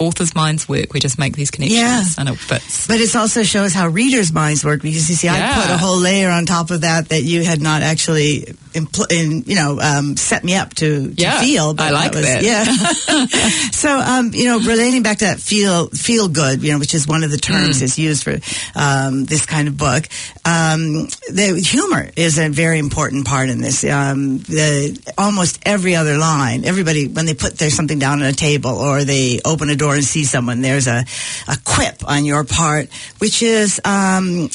authors' 0.00 0.32
minds 0.34 0.68
work. 0.68 0.92
We 0.94 1.00
just 1.00 1.18
make 1.18 1.34
these 1.34 1.50
connections, 1.50 1.80
Yeah. 1.80 2.04
and 2.18 2.28
it 2.28 2.36
fits. 2.38 2.86
But 2.86 3.00
it 3.00 3.16
also 3.16 3.42
shows 3.42 3.74
how 3.74 3.88
readers' 3.88 4.32
minds 4.32 4.64
work 4.64 4.80
because 4.80 5.10
you 5.10 5.16
see, 5.16 5.28
I 5.28 5.60
put 5.60 5.70
a 5.74 5.76
whole 5.76 5.98
layer 5.98 6.30
on 6.30 6.46
top 6.46 6.70
of 6.70 6.82
that 6.82 7.08
that 7.08 7.24
you 7.24 7.42
had 7.44 7.60
not 7.60 7.82
actually, 7.82 8.54
impl- 8.78 9.10
in, 9.12 9.42
you 9.46 9.56
know, 9.56 9.80
um, 9.80 10.16
set 10.16 10.44
me 10.44 10.54
up 10.54 10.74
to, 10.74 11.08
to 11.08 11.14
Yeah, 11.20 11.40
feel. 11.40 11.74
But 11.74 11.88
I 11.88 11.90
like 11.90 12.12
was, 12.12 12.22
that. 12.22 12.42
Yeah. 12.42 12.64
so, 13.72 13.98
um, 13.98 14.30
you 14.32 14.44
know, 14.44 14.60
relating 14.60 15.02
back 15.02 15.18
to 15.18 15.24
that 15.26 15.40
feel 15.40 15.88
feel 15.88 16.28
good, 16.28 16.62
you 16.62 16.72
know, 16.72 16.78
which 16.78 16.94
is 16.94 17.08
one 17.08 17.24
of 17.24 17.30
the 17.30 17.38
terms 17.38 17.58
Mm. 17.58 17.80
that's 17.80 17.98
used 17.98 18.22
for 18.22 18.38
um, 18.78 19.24
this 19.24 19.44
kind 19.44 19.66
of 19.66 19.76
book. 19.76 20.04
Um, 20.44 21.08
the 21.28 21.60
humor 21.64 22.08
is 22.14 22.38
a 22.38 22.48
very 22.48 22.78
important 22.78 23.26
part 23.26 23.48
in 23.48 23.60
this. 23.60 23.82
Um, 23.84 24.38
the 24.38 24.96
almost 25.18 25.58
every 25.66 25.96
other 25.96 26.18
line, 26.18 26.64
everybody 26.64 27.08
when 27.08 27.26
they 27.26 27.34
put 27.34 27.58
their 27.58 27.70
something 27.70 27.98
down 27.98 28.22
on 28.22 28.28
a 28.28 28.32
table 28.32 28.70
or 28.70 29.02
they 29.02 29.40
open 29.44 29.68
a 29.70 29.74
door 29.76 29.88
door 29.88 29.94
and 29.94 30.04
see 30.04 30.24
someone, 30.24 30.60
there's 30.60 30.86
a, 30.86 31.02
a 31.48 31.56
quip 31.64 32.06
on 32.06 32.26
your 32.26 32.44
part, 32.44 32.92
which 33.18 33.42
is, 33.42 33.80
um, 33.86 34.50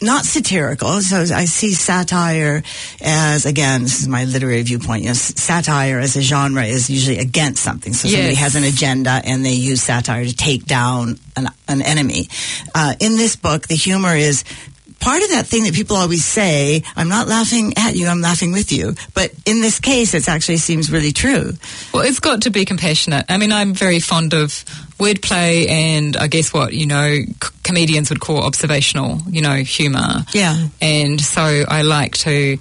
not 0.00 0.24
satirical. 0.24 1.00
So 1.00 1.18
I 1.34 1.44
see 1.46 1.72
satire 1.74 2.62
as, 3.00 3.46
again, 3.46 3.82
this 3.82 4.00
is 4.00 4.08
my 4.08 4.24
literary 4.24 4.62
viewpoint, 4.62 5.02
you 5.02 5.08
know, 5.08 5.14
satire 5.14 5.98
as 5.98 6.16
a 6.16 6.22
genre 6.22 6.64
is 6.64 6.88
usually 6.88 7.18
against 7.18 7.62
something. 7.62 7.92
So 7.92 8.08
somebody 8.08 8.28
Yes. 8.34 8.38
has 8.38 8.54
an 8.56 8.64
agenda 8.64 9.20
and 9.24 9.44
they 9.44 9.54
use 9.54 9.82
satire 9.82 10.24
to 10.24 10.34
take 10.34 10.64
down 10.66 11.18
an, 11.36 11.48
an 11.68 11.82
enemy. 11.82 12.28
Uh, 12.74 12.94
in 13.00 13.16
this 13.16 13.36
book, 13.36 13.66
the 13.68 13.74
humor 13.74 14.14
is 14.14 14.44
part 15.00 15.22
of 15.22 15.30
that 15.30 15.46
thing 15.46 15.64
that 15.64 15.74
people 15.74 15.96
always 15.96 16.24
say, 16.24 16.82
I'm 16.96 17.08
not 17.08 17.28
laughing 17.28 17.74
at 17.76 17.94
you, 17.96 18.06
I'm 18.08 18.20
laughing 18.20 18.52
with 18.52 18.72
you. 18.72 18.94
But 19.14 19.32
in 19.46 19.60
this 19.60 19.80
case, 19.80 20.14
it 20.14 20.28
actually 20.28 20.58
seems 20.58 20.90
really 20.90 21.12
true. 21.12 21.52
Well, 21.92 22.04
it's 22.04 22.20
got 22.20 22.42
to 22.42 22.50
be 22.50 22.64
compassionate. 22.64 23.26
I 23.28 23.36
mean, 23.36 23.52
I'm 23.52 23.74
very 23.74 24.00
fond 24.00 24.34
of 24.34 24.50
wordplay 24.98 25.68
and 25.68 26.16
I 26.16 26.26
guess 26.26 26.52
what, 26.52 26.72
you 26.74 26.86
know, 26.86 27.14
c- 27.14 27.34
comedians 27.62 28.10
would 28.10 28.20
call 28.20 28.42
observational, 28.42 29.20
you 29.28 29.40
know, 29.42 29.56
humour. 29.56 30.24
Yeah. 30.32 30.68
And 30.80 31.20
so 31.20 31.64
I 31.68 31.82
like 31.82 32.16
to 32.18 32.58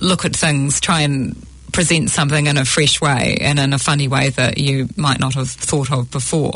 look 0.00 0.24
at 0.24 0.34
things, 0.34 0.80
try 0.80 1.02
and 1.02 1.36
present 1.74 2.08
something 2.08 2.46
in 2.46 2.56
a 2.56 2.64
fresh 2.64 3.00
way 3.00 3.36
and 3.40 3.58
in 3.58 3.72
a 3.72 3.78
funny 3.78 4.06
way 4.06 4.30
that 4.30 4.58
you 4.58 4.88
might 4.96 5.18
not 5.18 5.34
have 5.34 5.50
thought 5.50 5.90
of 5.90 6.08
before. 6.08 6.54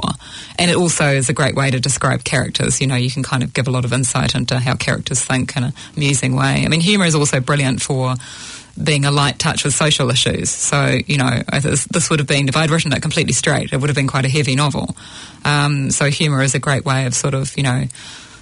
And 0.56 0.70
it 0.70 0.76
also 0.76 1.06
is 1.06 1.28
a 1.28 1.32
great 1.32 1.56
way 1.56 1.72
to 1.72 1.80
describe 1.80 2.22
characters. 2.22 2.80
You 2.80 2.86
know, 2.86 2.94
you 2.94 3.10
can 3.10 3.24
kind 3.24 3.42
of 3.42 3.52
give 3.52 3.66
a 3.66 3.70
lot 3.72 3.84
of 3.84 3.92
insight 3.92 4.36
into 4.36 4.60
how 4.60 4.76
characters 4.76 5.22
think 5.22 5.56
in 5.56 5.64
an 5.64 5.72
amusing 5.96 6.36
way. 6.36 6.64
I 6.64 6.68
mean, 6.68 6.80
humour 6.80 7.04
is 7.04 7.16
also 7.16 7.40
brilliant 7.40 7.82
for 7.82 8.14
being 8.82 9.04
a 9.04 9.10
light 9.10 9.40
touch 9.40 9.64
with 9.64 9.74
social 9.74 10.08
issues. 10.08 10.50
So, 10.50 10.98
you 11.08 11.18
know, 11.18 11.42
this, 11.60 12.10
would 12.10 12.20
have 12.20 12.28
been, 12.28 12.48
if 12.48 12.56
I'd 12.56 12.70
written 12.70 12.92
it 12.92 13.02
completely 13.02 13.32
straight, 13.32 13.72
it 13.72 13.80
would 13.80 13.90
have 13.90 13.96
been 13.96 14.06
quite 14.06 14.24
a 14.24 14.28
heavy 14.28 14.54
novel. 14.54 14.96
Um, 15.44 15.90
so 15.90 16.10
humour 16.10 16.42
is 16.42 16.54
a 16.54 16.60
great 16.60 16.84
way 16.84 17.06
of 17.06 17.14
sort 17.14 17.34
of, 17.34 17.56
you 17.56 17.64
know, 17.64 17.86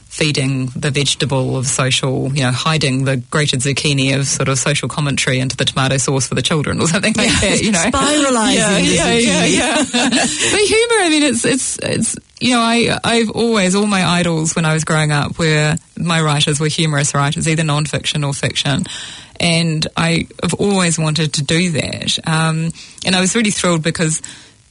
feeding 0.07 0.67
the 0.69 0.91
vegetable 0.91 1.57
of 1.59 1.67
social, 1.67 2.33
you 2.33 2.43
know, 2.43 2.51
hiding 2.51 3.05
the 3.05 3.17
grated 3.17 3.61
zucchini 3.61 4.19
of 4.19 4.27
sort 4.27 4.49
of 4.49 4.59
social 4.59 4.89
commentary 4.89 5.41
into 5.41 5.57
the 5.57 5.65
tomato 5.65 5.99
sauce 5.99 6.27
for 6.27 6.35
the 6.35 6.43
children 6.43 6.81
or 6.81 6.89
something 6.89 7.13
like 7.17 7.29
that, 7.41 7.61
you 7.61 7.71
know. 7.71 7.79
Spiralizing 7.91 8.55
Yeah, 8.55 8.79
yeah, 8.79 9.13
yeah, 9.13 9.45
yeah. 9.45 9.77
but 9.85 10.61
humor, 10.61 11.01
I 11.03 11.09
mean, 11.11 11.23
it's, 11.23 11.45
it's, 11.45 11.79
it's, 11.83 12.17
you 12.41 12.53
know, 12.53 12.61
I, 12.61 12.99
I've 13.05 13.31
always, 13.31 13.75
all 13.75 13.87
my 13.87 14.05
idols 14.07 14.55
when 14.57 14.65
I 14.65 14.73
was 14.73 14.85
growing 14.85 15.13
up 15.13 15.39
were, 15.39 15.77
my 15.99 16.23
writers 16.23 16.61
were 16.61 16.69
humorous 16.69 17.13
writers, 17.13 17.47
either 17.47 17.65
non-fiction 17.65 18.25
or 18.25 18.33
fiction. 18.33 18.85
And 19.39 19.87
I 19.97 20.29
have 20.43 20.55
always 20.55 20.99
wanted 20.99 21.35
to 21.35 21.45
do 21.45 21.73
that. 21.73 22.19
Um, 22.27 22.73
and 23.05 23.15
I 23.15 23.21
was 23.21 23.35
really 23.35 23.51
thrilled 23.51 23.83
because 23.83 24.23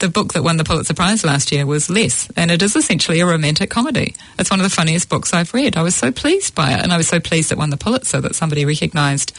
the 0.06 0.12
book 0.12 0.34
that 0.34 0.44
won 0.44 0.58
the 0.58 0.63
Pulitzer 0.63 0.94
Prize 0.94 1.26
last 1.26 1.52
year 1.52 1.65
was 1.65 1.89
Less, 1.89 2.30
and 2.36 2.52
it 2.52 2.62
is 2.62 2.76
essentially 2.76 3.22
a 3.22 3.26
romantic 3.26 3.72
comedy. 3.72 4.13
It's 4.38 4.52
one 4.52 4.60
of 4.60 4.63
the 4.63 4.70
funniest 4.70 5.10
books 5.10 5.34
I've 5.34 5.52
read. 5.52 5.76
I 5.76 5.82
was 5.82 5.96
so 5.96 6.12
pleased 6.12 6.54
by 6.54 6.74
it, 6.74 6.82
and 6.82 6.94
I 6.94 6.98
was 6.98 7.08
so 7.08 7.20
pleased 7.20 7.52
it 7.52 7.58
won 7.58 7.72
the 7.72 7.78
Pulitzer 7.78 8.22
that 8.22 8.36
somebody 8.36 8.65
recognised 8.65 9.36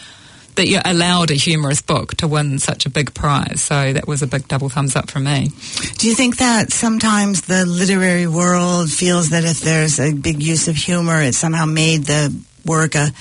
that 0.57 0.67
you 0.67 0.81
allowed 0.85 1.31
a 1.31 1.35
humorous 1.35 1.83
book 1.83 2.17
to 2.17 2.27
win 2.27 2.59
such 2.59 2.85
a 2.85 2.91
big 2.91 3.15
prize. 3.15 3.63
So 3.63 3.93
that 3.93 4.09
was 4.09 4.23
a 4.23 4.27
big 4.27 4.49
double 4.49 4.69
thumbs 4.69 4.97
up 4.97 5.09
from 5.09 5.23
me. 5.23 5.53
Do 5.99 6.09
you 6.09 6.17
think 6.17 6.39
that 6.39 6.73
sometimes 6.73 7.43
the 7.43 7.65
literary 7.65 8.27
world 8.27 8.91
feels 8.91 9.31
that 9.31 9.45
if 9.45 9.61
there's 9.61 10.01
a 10.01 10.15
big 10.15 10.43
use 10.43 10.67
of 10.67 10.75
humor, 10.75 11.23
it 11.23 11.37
somehow 11.37 11.67
made 11.67 12.07
the 12.07 12.35
work 12.65 12.97
a 12.97 13.13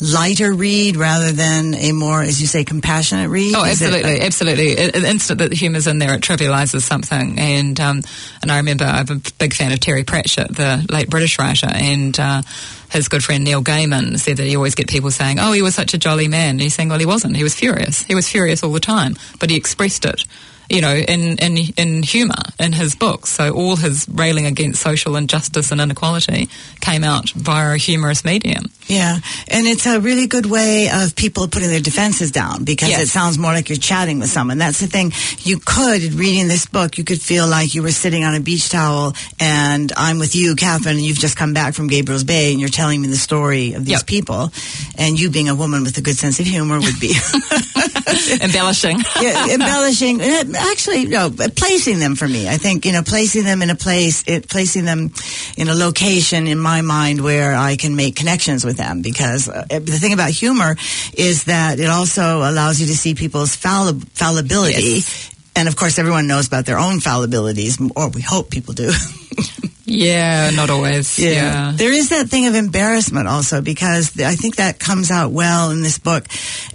lighter 0.00 0.52
read 0.52 0.96
rather 0.96 1.32
than 1.32 1.74
a 1.74 1.92
more, 1.92 2.22
as 2.22 2.40
you 2.40 2.46
say, 2.46 2.64
compassionate 2.64 3.30
read? 3.30 3.54
Oh, 3.56 3.64
Is 3.64 3.80
it- 3.80 3.86
absolutely, 3.86 4.20
absolutely. 4.20 4.74
The 4.74 5.08
instant 5.08 5.38
that 5.38 5.50
the 5.50 5.56
humour's 5.56 5.86
in 5.86 5.98
there, 5.98 6.14
it 6.14 6.20
trivialises 6.20 6.82
something. 6.82 7.38
And 7.38 7.78
um, 7.80 8.02
and 8.42 8.50
I 8.52 8.58
remember 8.58 8.84
I'm 8.84 9.08
a 9.08 9.20
big 9.38 9.54
fan 9.54 9.72
of 9.72 9.80
Terry 9.80 10.04
Pratchett, 10.04 10.54
the 10.54 10.86
late 10.90 11.08
British 11.08 11.38
writer, 11.38 11.68
and 11.70 12.18
uh, 12.20 12.42
his 12.90 13.08
good 13.08 13.24
friend 13.24 13.42
Neil 13.44 13.62
Gaiman 13.62 14.18
said 14.18 14.36
that 14.36 14.44
he 14.46 14.56
always 14.56 14.74
get 14.74 14.88
people 14.88 15.10
saying, 15.10 15.38
"Oh, 15.40 15.52
he 15.52 15.62
was 15.62 15.74
such 15.74 15.94
a 15.94 15.98
jolly 15.98 16.28
man." 16.28 16.50
And 16.50 16.60
he's 16.60 16.74
saying, 16.74 16.88
"Well, 16.88 16.98
he 16.98 17.06
wasn't. 17.06 17.36
He 17.36 17.42
was 17.42 17.54
furious. 17.54 18.02
He 18.02 18.14
was 18.14 18.28
furious 18.28 18.62
all 18.62 18.72
the 18.72 18.80
time, 18.80 19.14
but 19.40 19.50
he 19.50 19.56
expressed 19.56 20.04
it." 20.04 20.24
You 20.68 20.80
know, 20.80 20.94
in, 20.94 21.38
in 21.38 21.56
in 21.76 22.02
humour 22.02 22.42
in 22.58 22.72
his 22.72 22.94
books. 22.96 23.30
So 23.30 23.52
all 23.54 23.76
his 23.76 24.06
railing 24.08 24.46
against 24.46 24.82
social 24.82 25.14
injustice 25.16 25.70
and 25.70 25.80
inequality 25.80 26.48
came 26.80 27.04
out 27.04 27.30
via 27.30 27.74
a 27.74 27.76
humorous 27.76 28.24
medium. 28.24 28.64
Yeah, 28.88 29.18
and 29.48 29.66
it's 29.66 29.86
a 29.86 30.00
really 30.00 30.26
good 30.26 30.46
way 30.46 30.88
of 30.92 31.14
people 31.16 31.48
putting 31.48 31.68
their 31.68 31.80
defenses 31.80 32.30
down 32.30 32.64
because 32.64 32.88
Yes. 32.88 33.00
it 33.02 33.08
sounds 33.08 33.36
more 33.38 33.52
like 33.52 33.68
you're 33.68 33.78
chatting 33.78 34.18
with 34.20 34.30
someone. 34.30 34.58
That's 34.58 34.80
the 34.80 34.86
thing. 34.86 35.12
You 35.40 35.58
could, 35.58 36.14
reading 36.14 36.46
this 36.48 36.66
book, 36.66 36.96
you 36.98 37.04
could 37.04 37.20
feel 37.20 37.46
like 37.48 37.74
you 37.74 37.82
were 37.82 37.90
sitting 37.90 38.24
on 38.24 38.34
a 38.34 38.40
beach 38.40 38.68
towel 38.68 39.14
and 39.40 39.92
I'm 39.96 40.18
with 40.18 40.34
you, 40.36 40.54
Catherine, 40.54 40.96
and 40.96 41.04
you've 41.04 41.18
just 41.18 41.36
come 41.36 41.52
back 41.52 41.74
from 41.74 41.88
Gabriel's 41.88 42.22
Bay 42.24 42.52
and 42.52 42.60
you're 42.60 42.68
telling 42.68 43.00
me 43.02 43.08
the 43.08 43.16
story 43.16 43.72
of 43.74 43.84
these 43.84 43.98
Yep. 43.98 44.06
people. 44.06 44.52
And 44.98 45.18
you 45.18 45.30
being 45.30 45.48
a 45.48 45.54
woman 45.54 45.82
with 45.82 45.96
a 45.98 46.02
good 46.02 46.16
sense 46.16 46.38
of 46.38 46.46
humor 46.46 46.78
would 46.80 47.00
be 47.00 47.08
Embellishing. 48.42 48.98
yeah, 49.20 49.52
embellishing, 49.52 50.20
uh, 50.20 50.44
actually, 50.56 51.06
no, 51.06 51.30
placing 51.30 51.98
them 51.98 52.14
for 52.14 52.28
me. 52.28 52.48
I 52.48 52.56
think, 52.56 52.86
you 52.86 52.92
know, 52.92 53.02
placing 53.02 53.44
them 53.44 53.62
in 53.62 53.70
a 53.70 53.74
place, 53.74 54.22
it, 54.28 54.48
placing 54.48 54.84
them 54.84 55.10
in 55.56 55.68
a 55.68 55.74
location 55.74 56.46
in 56.46 56.58
my 56.58 56.82
mind 56.82 57.20
where 57.20 57.54
I 57.54 57.76
can 57.76 57.96
make 57.96 58.14
connections 58.14 58.64
with 58.64 58.76
them. 58.76 59.02
Because 59.02 59.48
uh, 59.48 59.64
the 59.68 59.98
thing 59.98 60.12
about 60.12 60.30
humor 60.30 60.76
is 61.14 61.44
that 61.44 61.80
it 61.80 61.88
also 61.88 62.38
allows 62.38 62.80
you 62.80 62.86
to 62.86 62.96
see 62.96 63.14
people's 63.14 63.56
falli- 63.56 64.04
fallibility. 64.10 64.82
Yes. 64.82 65.30
And 65.56 65.68
of 65.68 65.74
course, 65.74 65.98
everyone 65.98 66.26
knows 66.26 66.46
about 66.46 66.66
their 66.66 66.78
own 66.78 66.98
fallibilities, 66.98 67.80
or 67.96 68.10
we 68.10 68.20
hope 68.20 68.50
people 68.50 68.74
do. 68.74 68.92
Yeah, 69.86 70.50
not 70.50 70.68
always. 70.68 71.16
yeah. 71.18 71.72
There 71.74 71.92
is 71.92 72.08
that 72.08 72.28
thing 72.28 72.46
of 72.46 72.54
embarrassment 72.56 73.28
also 73.28 73.62
because 73.62 74.20
I 74.20 74.34
think 74.34 74.56
that 74.56 74.80
comes 74.80 75.12
out 75.12 75.30
well 75.30 75.70
in 75.70 75.82
this 75.82 75.98
book. 75.98 76.26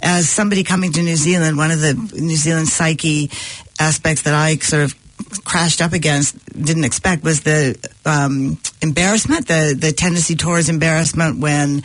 As 0.02 0.28
somebody 0.30 0.64
coming 0.64 0.92
to 0.92 1.02
New 1.02 1.16
Zealand, 1.16 1.58
one 1.58 1.70
of 1.70 1.80
the 1.80 1.92
New 1.94 2.36
Zealand 2.36 2.68
psyche 2.68 3.30
aspects 3.78 4.22
that 4.22 4.34
I 4.34 4.56
sort 4.56 4.84
of 4.84 5.44
crashed 5.44 5.82
up 5.82 5.92
against, 5.92 6.36
didn't 6.52 6.84
expect, 6.84 7.22
was 7.22 7.42
the 7.42 7.76
um, 8.06 8.58
embarrassment, 8.80 9.46
the, 9.46 9.76
the 9.78 9.92
tendency 9.92 10.34
towards 10.34 10.68
embarrassment 10.68 11.38
when, 11.38 11.82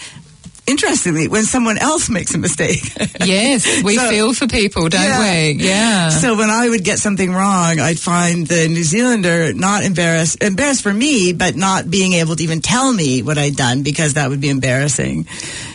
interestingly, 0.67 1.27
when 1.27 1.43
someone 1.45 1.77
else 1.77 2.10
makes 2.10 2.34
a 2.36 2.38
mistake. 2.38 2.82
Yes, 3.25 3.84
we 3.84 3.95
So- 3.95 4.10
feel 4.10 4.34
for 4.34 4.47
people, 4.47 4.88
don't 4.89 5.01
Yeah. 5.01 5.19
we? 5.51 5.51
Yeah. 5.63 6.10
So 6.10 6.36
when 6.38 6.49
I 6.49 6.69
would 6.69 6.84
get 6.84 6.99
something 6.99 7.32
wrong, 7.34 7.80
I'd 7.80 7.99
find 7.99 8.47
the 8.47 8.67
New 8.67 8.84
Zealander 8.84 9.53
not 9.53 9.84
embarrassed, 9.84 10.41
embarrassed 10.41 10.82
for 10.84 10.93
me, 10.93 11.34
but 11.34 11.56
not 11.56 11.89
being 11.89 12.13
able 12.13 12.36
to 12.36 12.43
even 12.43 12.62
tell 12.62 12.93
me 12.93 13.21
what 13.23 13.38
I'd 13.38 13.56
done 13.56 13.82
because 13.84 14.13
that 14.13 14.30
would 14.30 14.39
be 14.39 14.49
embarrassing. 14.49 15.25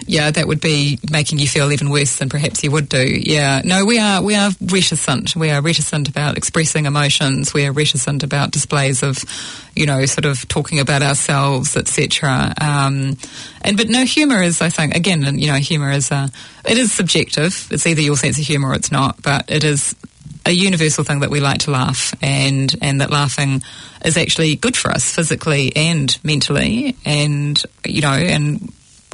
Yeah, 0.07 0.31
that 0.31 0.47
would 0.47 0.61
be 0.61 0.99
making 1.11 1.39
you 1.39 1.47
feel 1.47 1.73
even 1.73 1.91
worse 1.91 2.17
than 2.17 2.29
perhaps 2.29 2.63
you 2.63 2.71
would 2.71 2.89
do. 2.89 3.03
Yeah. 3.03 3.63
No, 3.65 3.85
we 3.85 3.99
are 3.99 4.23
we 4.23 4.35
are 4.35 4.51
reticent. 4.61 5.37
We 5.37 5.51
are 5.51 5.61
reticent 5.61 6.09
about 6.09 6.37
expressing 6.37 6.87
emotions. 6.87 7.55
We 7.55 7.67
are 7.67 7.73
reticent 7.73 8.23
about 8.23 8.51
displays 8.51 9.03
of, 9.03 9.25
you 9.75 9.87
know, 9.87 10.05
sort 10.07 10.25
of 10.25 10.47
talking 10.49 10.81
about 10.81 11.03
ourselves, 11.03 11.77
etc. 11.77 12.55
Um, 12.61 13.17
and 13.63 13.77
but 13.77 13.89
no, 13.89 14.05
humour 14.05 14.43
is, 14.43 14.61
I 14.61 14.69
think, 14.69 14.95
again, 14.95 15.39
you 15.39 15.49
know, 15.49 15.59
humour 15.59 15.91
is 15.91 16.11
uh, 16.11 16.29
it 16.65 16.79
is 16.79 16.93
subjective. 16.93 17.69
It's 17.71 17.87
either 17.87 18.01
your 18.01 18.17
sense 18.17 18.39
of 18.39 18.47
humour 18.47 18.71
or 18.71 18.75
it's 18.75 18.93
not, 18.93 19.23
but 19.23 19.51
it 19.51 19.65
is 19.65 19.95
a 20.45 20.51
universal 20.51 21.05
thing 21.05 21.21
that 21.21 21.31
we 21.31 21.41
like 21.41 21.59
to 21.59 21.71
laugh 21.71 22.15
and 22.21 22.75
and 22.83 23.01
that 23.01 23.11
laughing 23.11 23.63
is 24.05 24.17
actually 24.17 24.57
good 24.57 24.77
for 24.77 24.91
us 24.91 25.15
physically 25.15 25.73
and 25.77 26.19
mentally 26.25 26.97
and 27.05 27.63
you 27.85 28.01
know 28.01 28.13
and 28.13 28.73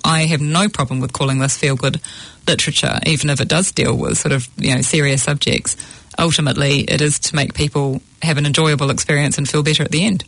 I 0.08 0.24
have 0.24 0.40
no 0.40 0.70
problem 0.70 1.00
with 1.00 1.12
calling 1.12 1.38
this 1.38 1.58
feel 1.58 1.76
good 1.76 2.00
literature 2.46 2.98
even 3.04 3.28
if 3.28 3.42
it 3.42 3.48
does 3.48 3.70
deal 3.72 3.94
with 3.94 4.16
sort 4.16 4.32
of 4.32 4.48
you 4.56 4.74
know 4.74 4.80
serious 4.80 5.22
subjects. 5.22 5.76
Ultimately 6.18 6.80
it 6.80 7.02
is 7.02 7.18
to 7.20 7.36
make 7.36 7.52
people 7.52 8.00
have 8.22 8.38
an 8.38 8.46
enjoyable 8.46 8.90
experience 8.90 9.38
and 9.38 9.48
feel 9.48 9.62
better 9.62 9.82
at 9.82 9.90
the 9.90 10.04
end 10.04 10.24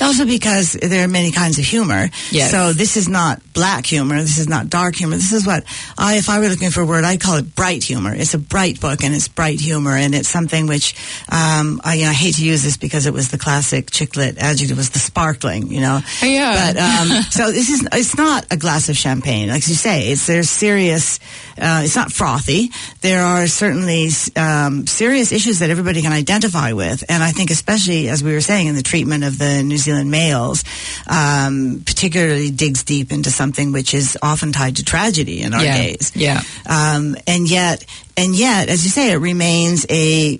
Also 0.00 0.26
because 0.26 0.72
there 0.72 1.04
are 1.04 1.08
many 1.08 1.30
kinds 1.30 1.58
of 1.58 1.64
humor. 1.64 2.08
Yes. 2.30 2.50
So 2.50 2.72
this 2.72 2.96
is 2.96 3.08
not 3.08 3.40
black 3.52 3.86
humor. 3.86 4.20
This 4.20 4.38
is 4.38 4.48
not 4.48 4.68
dark 4.68 4.96
humor. 4.96 5.16
This 5.16 5.32
is 5.32 5.46
what 5.46 5.64
I, 5.96 6.16
if 6.16 6.28
I 6.28 6.40
were 6.40 6.48
looking 6.48 6.70
for 6.70 6.82
a 6.82 6.86
word, 6.86 7.04
I'd 7.04 7.20
call 7.20 7.36
it 7.36 7.54
bright 7.54 7.82
humor. 7.82 8.14
It's 8.14 8.34
a 8.34 8.38
bright 8.38 8.80
book 8.80 9.02
and 9.04 9.14
it's 9.14 9.28
bright 9.28 9.60
humor 9.60 9.96
and 9.96 10.14
it's 10.14 10.28
something 10.28 10.66
which, 10.66 10.94
um, 11.30 11.80
I, 11.84 11.94
you 11.94 12.04
know, 12.04 12.10
I 12.10 12.14
hate 12.14 12.36
to 12.36 12.44
use 12.44 12.62
this 12.62 12.76
because 12.76 13.06
it 13.06 13.12
was 13.12 13.30
the 13.30 13.38
classic 13.38 13.90
chick 13.90 14.16
lit 14.16 14.38
adjective 14.38 14.76
was 14.76 14.90
the 14.90 14.98
sparkling, 14.98 15.68
you 15.68 15.80
know. 15.80 16.00
Yeah. 16.22 16.72
But, 16.72 16.80
um, 16.80 17.22
so 17.30 17.50
this 17.50 17.70
is, 17.70 17.88
it's 17.92 18.16
not 18.16 18.46
a 18.50 18.56
glass 18.56 18.88
of 18.88 18.96
champagne. 18.96 19.48
Like 19.48 19.66
you 19.68 19.74
say, 19.74 20.08
it's, 20.08 20.26
there's 20.26 20.50
serious, 20.50 21.18
uh, 21.58 21.82
it's 21.84 21.96
not 21.96 22.12
frothy. 22.12 22.70
There 23.00 23.22
are 23.22 23.46
certainly, 23.46 24.08
um, 24.36 24.86
serious 24.86 25.32
issues 25.32 25.60
that 25.60 25.70
everybody 25.70 26.02
can 26.02 26.12
identify 26.12 26.72
with. 26.72 27.04
And 27.08 27.22
I 27.24 27.32
think 27.32 27.50
especially, 27.50 28.08
as 28.08 28.22
we 28.22 28.32
were 28.32 28.40
saying, 28.40 28.66
in 28.66 28.74
the 28.76 28.82
treatment 28.82 29.24
of 29.24 29.38
the 29.38 29.62
New 29.62 29.78
Zealand 29.78 30.10
males, 30.10 30.62
um, 31.08 31.82
particularly 31.86 32.50
digs 32.50 32.84
deep 32.84 33.10
into 33.12 33.30
something 33.30 33.72
which 33.72 33.94
is 33.94 34.16
often 34.22 34.52
tied 34.52 34.76
to 34.76 34.84
tragedy 34.84 35.40
in 35.42 35.54
our 35.54 35.62
Yeah. 35.64 35.76
days. 35.78 36.12
Yeah. 36.14 36.42
Um, 36.66 37.16
and 37.26 37.48
yet, 37.48 37.84
and 38.16 38.34
yet, 38.36 38.68
as 38.68 38.84
you 38.84 38.90
say, 38.90 39.10
it 39.12 39.16
remains 39.16 39.86
a 39.90 40.38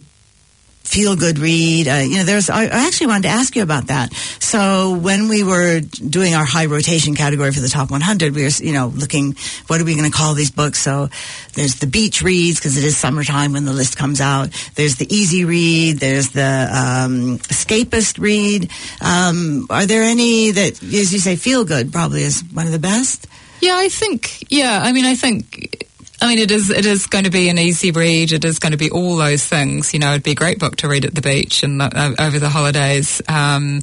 feel 0.85 1.17
good 1.17 1.39
read. 1.39 1.89
Uh, 1.89 1.95
you 1.95 2.17
know, 2.19 2.25
there's, 2.25 2.51
I, 2.51 2.65
I 2.65 2.87
actually 2.87 3.09
wanted 3.09 3.25
to 3.25 3.29
ask 3.31 3.57
you 3.57 3.63
about 3.63 3.89
that. 3.89 4.13
So 4.39 4.97
when 4.97 5.29
we 5.29 5.43
were 5.43 5.81
doing 5.81 6.35
our 6.35 6.45
high 6.45 6.67
rotation 6.67 7.15
category 7.15 7.53
for 7.53 7.61
the 7.61 7.69
top 7.69 7.91
100, 7.91 8.35
we 8.35 8.43
were, 8.43 8.51
you 8.61 8.73
know, 8.73 8.89
looking, 8.89 9.35
what 9.67 9.81
are 9.81 9.85
we 9.85 9.97
going 9.97 10.11
to 10.11 10.17
call 10.17 10.35
these 10.35 10.51
books? 10.51 10.79
So 10.79 11.09
there's 11.55 11.77
the 11.77 11.87
beach 11.87 12.23
reads 12.23 12.59
because 12.59 12.77
it 12.77 12.85
is 12.85 12.97
summertime 12.97 13.53
when 13.55 13.65
the 13.65 13.73
list 13.73 13.97
comes 13.97 14.21
out. 14.21 14.51
There's 14.75 14.97
the 14.97 15.13
easy 15.13 15.45
read. 15.45 15.99
There's 15.99 16.31
the 16.31 16.69
um, 16.71 17.39
escapist 17.39 18.19
read. 18.19 18.71
Um, 19.01 19.67
are 19.71 19.87
there 19.87 20.03
any 20.03 20.51
that, 20.53 20.83
as 20.83 21.13
you 21.13 21.19
say, 21.19 21.37
feel 21.37 21.65
good 21.65 21.93
probably 21.93 22.23
is 22.23 22.45
one 22.53 22.67
of 22.67 22.73
the 22.73 22.79
best? 22.79 23.27
Yeah, 23.61 23.77
I 23.77 23.89
think. 23.89 24.45
Yeah, 24.51 24.81
I 24.83 24.93
mean, 24.93 25.07
I 25.07 25.15
think. 25.15 25.89
I 26.25 26.27
mean, 26.27 26.39
it 26.39 26.51
is. 26.51 26.71
It 26.71 26.87
is 26.87 27.07
going 27.07 27.25
to 27.25 27.31
be 27.31 27.51
an 27.51 27.59
easy 27.59 27.91
read. 27.91 28.33
It 28.33 28.47
is 28.47 28.59
going 28.59 28.73
to 28.73 28.79
be 28.79 28.91
all 28.91 29.17
those 29.17 29.45
things. 29.45 29.93
You 29.93 30.01
know, 30.01 30.13
it'd 30.13 30.23
be 30.23 30.31
a 30.31 30.35
great 30.35 30.59
book 30.59 30.77
to 30.77 30.89
read 30.89 31.05
at 31.05 31.15
the 31.15 31.21
beach 31.21 31.63
and 31.63 31.83
uh, 31.83 32.15
over 32.19 32.39
the 32.39 32.49
holidays. 32.49 33.21
Um, 33.29 33.83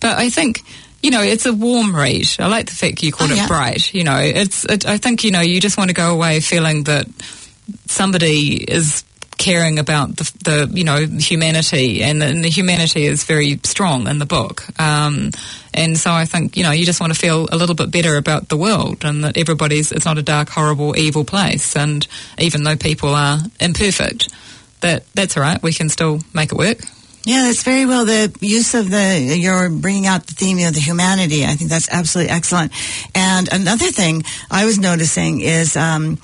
but 0.00 0.18
I 0.18 0.28
think. 0.30 0.62
You 1.00 1.12
know, 1.12 1.22
it's 1.22 1.46
a 1.46 1.52
warm 1.52 1.94
read. 1.94 2.26
I 2.40 2.48
like 2.48 2.66
the 2.66 2.74
fact 2.74 3.04
you 3.04 3.12
called 3.12 3.30
Oh, 3.30 3.36
it 3.36 3.46
bright. 3.46 3.94
You 3.94 4.02
know, 4.02 4.18
it's. 4.18 4.64
It, 4.64 4.84
I 4.84 4.98
think 4.98 5.22
you 5.22 5.30
know 5.30 5.40
you 5.40 5.60
just 5.60 5.78
want 5.78 5.90
to 5.90 5.94
go 5.94 6.12
away 6.12 6.40
feeling 6.40 6.82
that 6.84 7.06
somebody 7.86 8.56
is 8.56 9.04
caring 9.38 9.78
about 9.78 10.16
the, 10.16 10.32
the 10.44 10.70
you 10.78 10.84
know 10.84 11.06
humanity 11.06 12.02
and 12.02 12.20
the, 12.20 12.26
and 12.26 12.44
the 12.44 12.50
humanity 12.50 13.06
is 13.06 13.24
very 13.24 13.58
strong 13.64 14.06
in 14.08 14.18
the 14.18 14.26
book 14.26 14.64
um, 14.80 15.30
and 15.72 15.96
so 15.96 16.10
I 16.12 16.24
think 16.26 16.56
you 16.56 16.64
know 16.64 16.72
you 16.72 16.84
just 16.84 17.00
want 17.00 17.12
to 17.12 17.18
feel 17.18 17.48
a 17.50 17.56
little 17.56 17.74
bit 17.74 17.90
better 17.90 18.16
about 18.16 18.48
the 18.48 18.56
world 18.56 19.04
and 19.04 19.24
that 19.24 19.36
everybody's 19.36 19.92
it's 19.92 20.04
not 20.04 20.18
a 20.18 20.22
dark 20.22 20.50
horrible 20.50 20.96
evil 20.98 21.24
place 21.24 21.76
and 21.76 22.06
even 22.38 22.64
though 22.64 22.76
people 22.76 23.14
are 23.14 23.38
imperfect 23.60 24.28
that 24.80 25.04
that's 25.14 25.36
all 25.36 25.42
right 25.42 25.62
we 25.62 25.72
can 25.72 25.88
still 25.88 26.20
make 26.34 26.52
it 26.52 26.58
work 26.58 26.78
Yeah, 27.24 27.42
that's 27.42 27.62
very 27.62 27.84
well. 27.84 28.06
The 28.06 28.34
use 28.40 28.74
of 28.74 28.90
the, 28.90 29.36
you're 29.38 29.68
bringing 29.68 30.06
out 30.06 30.26
the 30.26 30.32
theme 30.34 30.66
of 30.66 30.74
the 30.74 30.80
humanity. 30.80 31.44
I 31.44 31.56
think 31.56 31.68
that's 31.68 31.88
absolutely 31.90 32.32
excellent. 32.32 32.72
And 33.14 33.52
another 33.52 33.90
thing 33.90 34.22
I 34.50 34.64
was 34.64 34.78
noticing 34.78 35.40
is, 35.42 35.76
um, 35.76 36.18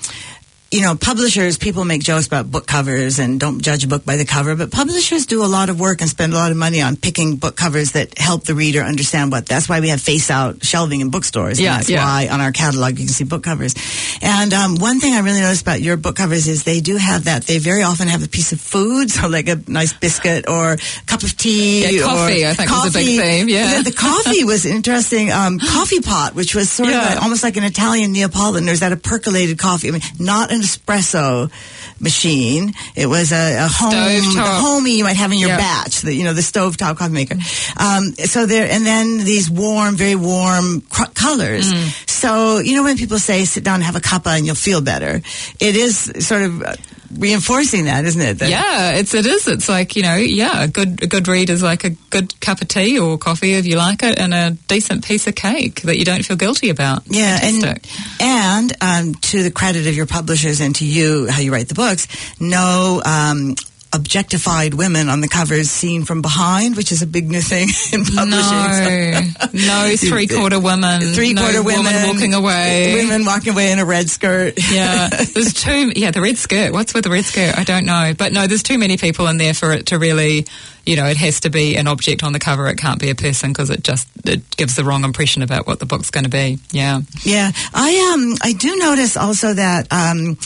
you 0.75 0.81
know, 0.81 0.95
publishers, 0.95 1.57
people 1.57 1.85
make 1.85 2.03
jokes 2.03 2.27
about 2.27 2.51
book 2.51 2.67
covers 2.67 3.17
and 3.19 3.39
don't 3.39 3.61
judge 3.61 3.85
a 3.85 3.87
book 3.87 4.03
by 4.03 4.17
the 4.17 4.25
cover, 4.25 4.55
but 4.57 4.71
publishers 4.71 5.25
do 5.25 5.43
a 5.43 5.47
lot 5.47 5.69
of 5.69 5.79
work 5.79 6.01
and 6.01 6.09
spend 6.09 6.33
a 6.33 6.35
lot 6.35 6.51
of 6.51 6.57
money 6.57 6.81
on 6.81 6.97
picking 6.97 7.37
book 7.37 7.55
covers 7.55 7.93
that 7.93 8.17
help 8.17 8.43
the 8.43 8.53
reader 8.53 8.81
understand 8.81 9.31
what, 9.31 9.45
that's 9.45 9.69
why 9.69 9.79
we 9.79 9.87
have 9.87 10.01
face 10.01 10.29
out 10.29 10.65
shelving 10.65 10.99
in 10.99 11.09
bookstores. 11.11 11.59
Yeah, 11.61 11.71
and 11.71 11.79
that's 11.79 11.89
yeah. 11.89 12.03
why 12.03 12.27
on 12.29 12.41
our 12.41 12.51
catalog 12.51 12.91
you 12.99 13.05
can 13.05 13.13
see 13.13 13.23
book 13.23 13.43
covers. 13.43 13.73
And 14.21 14.53
um, 14.53 14.75
one 14.75 14.99
thing 14.99 15.13
I 15.13 15.19
really 15.21 15.39
noticed 15.39 15.61
about 15.61 15.79
your 15.79 15.95
book 15.95 16.17
covers 16.17 16.47
is 16.47 16.65
they 16.65 16.81
do 16.81 16.97
have 16.97 17.23
that. 17.23 17.43
They 17.43 17.59
very 17.59 17.83
often 17.83 18.09
have 18.09 18.21
a 18.23 18.27
piece 18.27 18.51
of 18.51 18.59
food, 18.59 19.09
so 19.15 19.29
like 19.29 19.47
a 19.47 19.57
nice 19.67 19.93
biscuit 19.93 20.49
or 20.49 20.73
a 20.73 20.77
cup 21.05 21.23
of 21.23 21.37
tea. 21.37 21.83
Yeah, 21.95 22.03
coffee, 22.03 22.45
I 22.45 22.53
think, 22.53 22.69
was 22.69 22.93
a 22.93 22.99
big 22.99 23.05
coffee. 23.05 23.17
theme, 23.17 23.47
yeah. 23.49 23.77
The, 23.77 23.91
the 23.91 23.95
coffee 23.95 24.43
was 24.43 24.65
interesting. 24.65 25.31
Um, 25.31 25.57
coffee 25.57 26.01
pot, 26.01 26.35
which 26.35 26.53
was 26.53 26.69
sort 26.69 26.89
Yeah. 26.89 27.13
of 27.13 27.19
a, 27.19 27.21
almost 27.23 27.43
like 27.43 27.55
an 27.55 27.63
Italian 27.63 28.11
Neapolitan. 28.11 28.65
There's 28.65 28.81
that 28.81 28.91
a 28.91 28.97
percolated 28.97 29.57
coffee. 29.57 29.87
I 29.87 29.91
mean, 29.91 30.01
not 30.19 30.51
an 30.51 30.64
espresso 30.65 31.51
machine. 31.99 32.73
It 32.95 33.07
was 33.07 33.31
a, 33.31 33.57
a 33.57 33.67
home, 33.69 33.91
homey 34.35 34.97
you 34.97 35.03
might 35.03 35.15
have 35.17 35.31
in 35.31 35.39
your 35.39 35.49
batch. 35.49 36.01
The, 36.01 36.13
you 36.13 36.23
know, 36.23 36.33
the 36.33 36.41
stovetop 36.41 36.97
coffee 36.97 37.13
maker. 37.13 37.35
Um, 37.77 38.13
so 38.15 38.45
there, 38.45 38.69
and 38.69 38.85
then 38.85 39.19
these 39.19 39.49
warm, 39.49 39.95
very 39.95 40.15
warm 40.15 40.81
cr- 40.81 41.11
colors. 41.13 41.71
Mm. 41.71 42.09
So 42.09 42.59
you 42.59 42.75
know 42.75 42.83
when 42.83 42.97
people 42.97 43.19
say 43.19 43.45
sit 43.45 43.63
down 43.63 43.75
and 43.75 43.83
have 43.83 43.95
a 43.95 44.01
cuppa 44.01 44.35
and 44.35 44.45
you'll 44.45 44.55
feel 44.55 44.81
better, 44.81 45.21
it 45.59 45.75
is 45.75 46.11
sort 46.19 46.41
of 46.41 46.61
uh, 46.61 46.75
reinforcing 47.19 47.85
that, 47.85 48.05
isn't 48.05 48.21
it? 48.21 48.39
That- 48.39 48.49
yeah 48.49 48.91
it's 48.91 49.13
it 49.13 49.25
is 49.25 49.47
it's 49.47 49.67
like 49.69 49.95
you 49.95 50.03
know 50.03 50.15
yeah 50.15 50.63
a 50.63 50.67
good 50.67 51.01
a 51.03 51.07
good 51.07 51.27
read 51.27 51.49
is 51.49 51.63
like 51.63 51.83
a 51.83 51.91
good 52.09 52.39
cup 52.39 52.61
of 52.61 52.67
tea 52.67 52.99
or 52.99 53.17
coffee 53.17 53.53
if 53.53 53.65
you 53.65 53.77
like 53.77 54.03
it 54.03 54.17
and 54.19 54.33
a 54.33 54.51
decent 54.67 55.05
piece 55.05 55.27
of 55.27 55.35
cake 55.35 55.81
that 55.83 55.97
you 55.97 56.05
don't 56.05 56.23
feel 56.25 56.37
guilty 56.37 56.69
about 56.69 57.03
Yeah, 57.07 57.37
Fantastic. 57.39 57.91
and 58.21 58.75
and 58.81 59.05
um, 59.07 59.15
to 59.15 59.43
the 59.43 59.51
credit 59.51 59.87
of 59.87 59.95
your 59.95 60.05
publishers 60.05 60.61
and 60.61 60.75
to 60.75 60.85
you, 60.85 61.27
how 61.27 61.39
you 61.41 61.51
write 61.51 61.67
the 61.67 61.73
books, 61.75 62.07
no 62.39 63.01
um, 63.05 63.55
objectified 63.95 64.73
women 64.73 65.09
on 65.09 65.21
the 65.21 65.27
covers 65.27 65.69
seen 65.71 66.03
from 66.05 66.21
behind, 66.21 66.75
which 66.75 66.91
is 66.91 67.01
a 67.01 67.07
big 67.07 67.29
new 67.29 67.41
thing 67.41 67.67
in 67.93 68.05
publishing. 68.05 69.31
No, 69.55 69.87
no 69.89 69.95
three 69.97 70.27
quarter 70.27 70.59
women, 70.59 71.01
Three 71.13 71.33
quarter 71.33 71.53
no 71.59 71.63
women 71.63 71.93
walking 72.07 72.33
away. 72.33 72.93
women 72.95 73.25
walking 73.25 73.53
away 73.53 73.71
in 73.71 73.79
a 73.79 73.85
red 73.85 74.09
skirt. 74.09 74.53
Yeah, 74.71 75.07
there's 75.09 75.53
too. 75.53 75.91
Yeah, 75.95 76.11
the 76.11 76.21
red 76.21 76.37
skirt. 76.37 76.73
What's 76.73 76.93
with 76.93 77.05
the 77.05 77.09
red 77.09 77.23
skirt? 77.23 77.57
I 77.57 77.63
don't 77.63 77.85
know, 77.85 78.13
but 78.17 78.33
no, 78.33 78.45
there's 78.47 78.63
too 78.63 78.77
many 78.77 78.97
people 78.97 79.27
in 79.27 79.37
there 79.37 79.53
for 79.53 79.71
it 79.71 79.87
to 79.87 79.97
really. 79.99 80.45
You 80.85 80.97
know, 80.97 81.07
it 81.07 81.17
has 81.17 81.39
to 81.39 81.49
be 81.49 81.77
an 81.77 81.87
object 81.87 82.21
on 82.23 82.31
the 82.31 82.37
cover. 82.39 82.67
It 82.67 82.77
can't 82.77 82.99
be 82.99 83.09
a 83.09 83.15
person 83.15 83.49
because 83.51 83.71
it 83.71 83.83
just 83.83 84.07
it 84.23 84.55
gives 84.55 84.75
the 84.75 84.83
wrong 84.83 85.03
impression 85.03 85.41
about 85.41 85.65
what 85.65 85.79
the 85.79 85.87
book's 85.87 86.11
going 86.11 86.25
to 86.25 86.29
be. 86.29 86.59
Yeah. 86.71 87.01
Yeah, 87.23 87.51
I 87.73 88.13
um 88.13 88.35
I 88.43 88.53
do 88.53 88.75
notice 88.75 89.17
also 89.17 89.53
that 89.53 89.87
um 89.91 90.37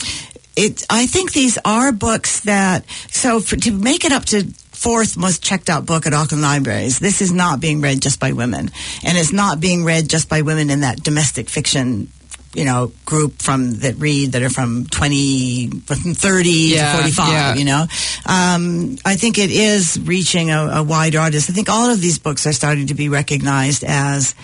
it 0.64 0.86
I 0.90 1.06
think 1.06 1.32
these 1.32 1.58
are 1.64 1.92
books 1.92 2.40
that 2.40 2.84
so 3.10 3.40
for, 3.40 3.56
to 3.56 3.70
make 3.72 4.04
it 4.04 4.12
up 4.12 4.24
to 4.26 4.44
fourth 4.72 5.16
most 5.16 5.42
checked 5.42 5.68
out 5.68 5.84
book 5.86 6.06
at 6.06 6.12
Auckland 6.14 6.42
libraries. 6.42 6.98
This 6.98 7.20
is 7.20 7.32
not 7.32 7.60
being 7.60 7.80
read 7.80 8.00
just 8.00 8.18
by 8.20 8.32
women, 8.32 8.70
and 9.04 9.18
it's 9.18 9.32
not 9.32 9.60
being 9.60 9.84
read 9.84 10.08
just 10.08 10.28
by 10.28 10.42
women 10.42 10.70
in 10.70 10.80
that 10.80 11.02
domestic 11.02 11.48
fiction. 11.48 12.08
You 12.52 12.64
know, 12.64 12.90
group 13.06 13.40
from 13.40 13.74
that 13.80 13.94
read 13.98 14.32
that 14.32 14.42
are 14.42 14.50
from 14.50 14.86
twenty, 14.86 15.68
from 15.86 16.14
thirty 16.14 16.74
Yeah, 16.74 16.90
to 16.90 16.98
forty-five. 16.98 17.32
yeah. 17.32 17.54
You 17.54 17.64
know, 17.64 17.86
um, 18.26 18.96
I 19.04 19.14
think 19.14 19.38
it 19.38 19.52
is 19.52 20.00
reaching 20.02 20.50
a, 20.50 20.80
a 20.80 20.82
wider 20.82 21.20
audience. 21.20 21.48
I 21.48 21.52
think 21.52 21.68
all 21.68 21.90
of 21.90 22.00
these 22.00 22.18
books 22.18 22.48
are 22.48 22.52
starting 22.52 22.88
to 22.88 22.94
be 22.94 23.08
recognized 23.08 23.84
as 23.86 24.34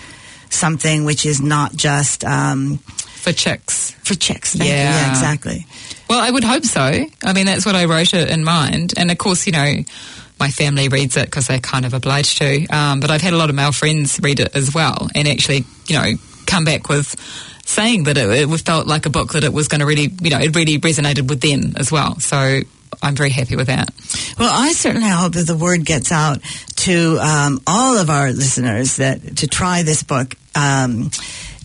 something 0.51 1.05
which 1.05 1.27
is 1.27 1.41
not 1.43 1.75
just 1.75 2.23
um, 2.25 2.77
For 3.25 3.33
chicks. 3.33 3.91
for 4.05 4.15
chicks. 4.15 4.55
Yeah. 4.55 4.65
yeah, 4.67 5.11
exactly. 5.11 5.67
Well, 6.09 6.21
I 6.21 6.31
would 6.31 6.45
hope 6.45 6.65
so. 6.65 6.81
I 6.81 7.33
mean, 7.33 7.47
that's 7.47 7.67
what 7.67 7.75
I 7.75 7.87
wrote 7.87 8.15
it 8.15 8.31
in 8.31 8.45
mind. 8.45 8.95
And 8.97 9.11
of 9.11 9.19
course, 9.19 9.47
you 9.47 9.53
know, 9.53 9.75
my 10.39 10.51
family 10.51 10.89
reads 10.89 11.17
it 11.17 11.27
because 11.27 11.47
they're 11.47 11.59
kind 11.59 11.85
of 11.85 11.95
obliged 11.95 12.39
to. 12.39 12.67
Um, 12.69 13.01
but 13.01 13.11
I've 13.11 13.23
had 13.23 13.33
a 13.33 13.37
lot 13.37 13.51
of 13.51 13.57
male 13.57 13.73
friends 13.73 14.21
read 14.23 14.41
it 14.41 14.55
as 14.55 14.75
well 14.75 15.09
and 15.15 15.27
actually, 15.27 15.65
you 15.87 15.97
know, 15.97 16.13
come 16.47 16.65
back 16.65 16.89
with 16.89 17.15
saying 17.65 18.05
that 18.05 18.17
it, 18.17 18.29
it 18.29 18.61
felt 18.61 18.87
like 18.87 19.07
a 19.07 19.11
book 19.11 19.33
that 19.33 19.45
it 19.45 19.53
was 19.53 19.69
going 19.69 19.81
to 19.81 19.87
really, 19.87 20.13
you 20.21 20.31
know, 20.31 20.39
it 20.39 20.55
really 20.55 20.79
resonated 20.79 21.29
with 21.29 21.41
them 21.41 21.75
as 21.77 21.91
well. 21.91 22.19
So 22.21 22.61
I'm 23.03 23.17
very 23.17 23.31
happy 23.31 23.57
with 23.57 23.67
that. 23.67 23.91
Well, 24.39 24.53
I 24.53 24.73
certainly 24.73 25.09
hope 25.09 25.33
that 25.33 25.47
the 25.47 25.57
word 25.57 25.85
gets 25.85 26.13
out 26.13 26.41
to 26.77 27.19
um, 27.21 27.61
all 27.67 27.99
of 27.99 28.11
our 28.11 28.31
listeners 28.33 28.97
that 28.97 29.39
to 29.39 29.47
try 29.47 29.83
this 29.83 30.03
book. 30.03 30.35
Um, 30.55 31.11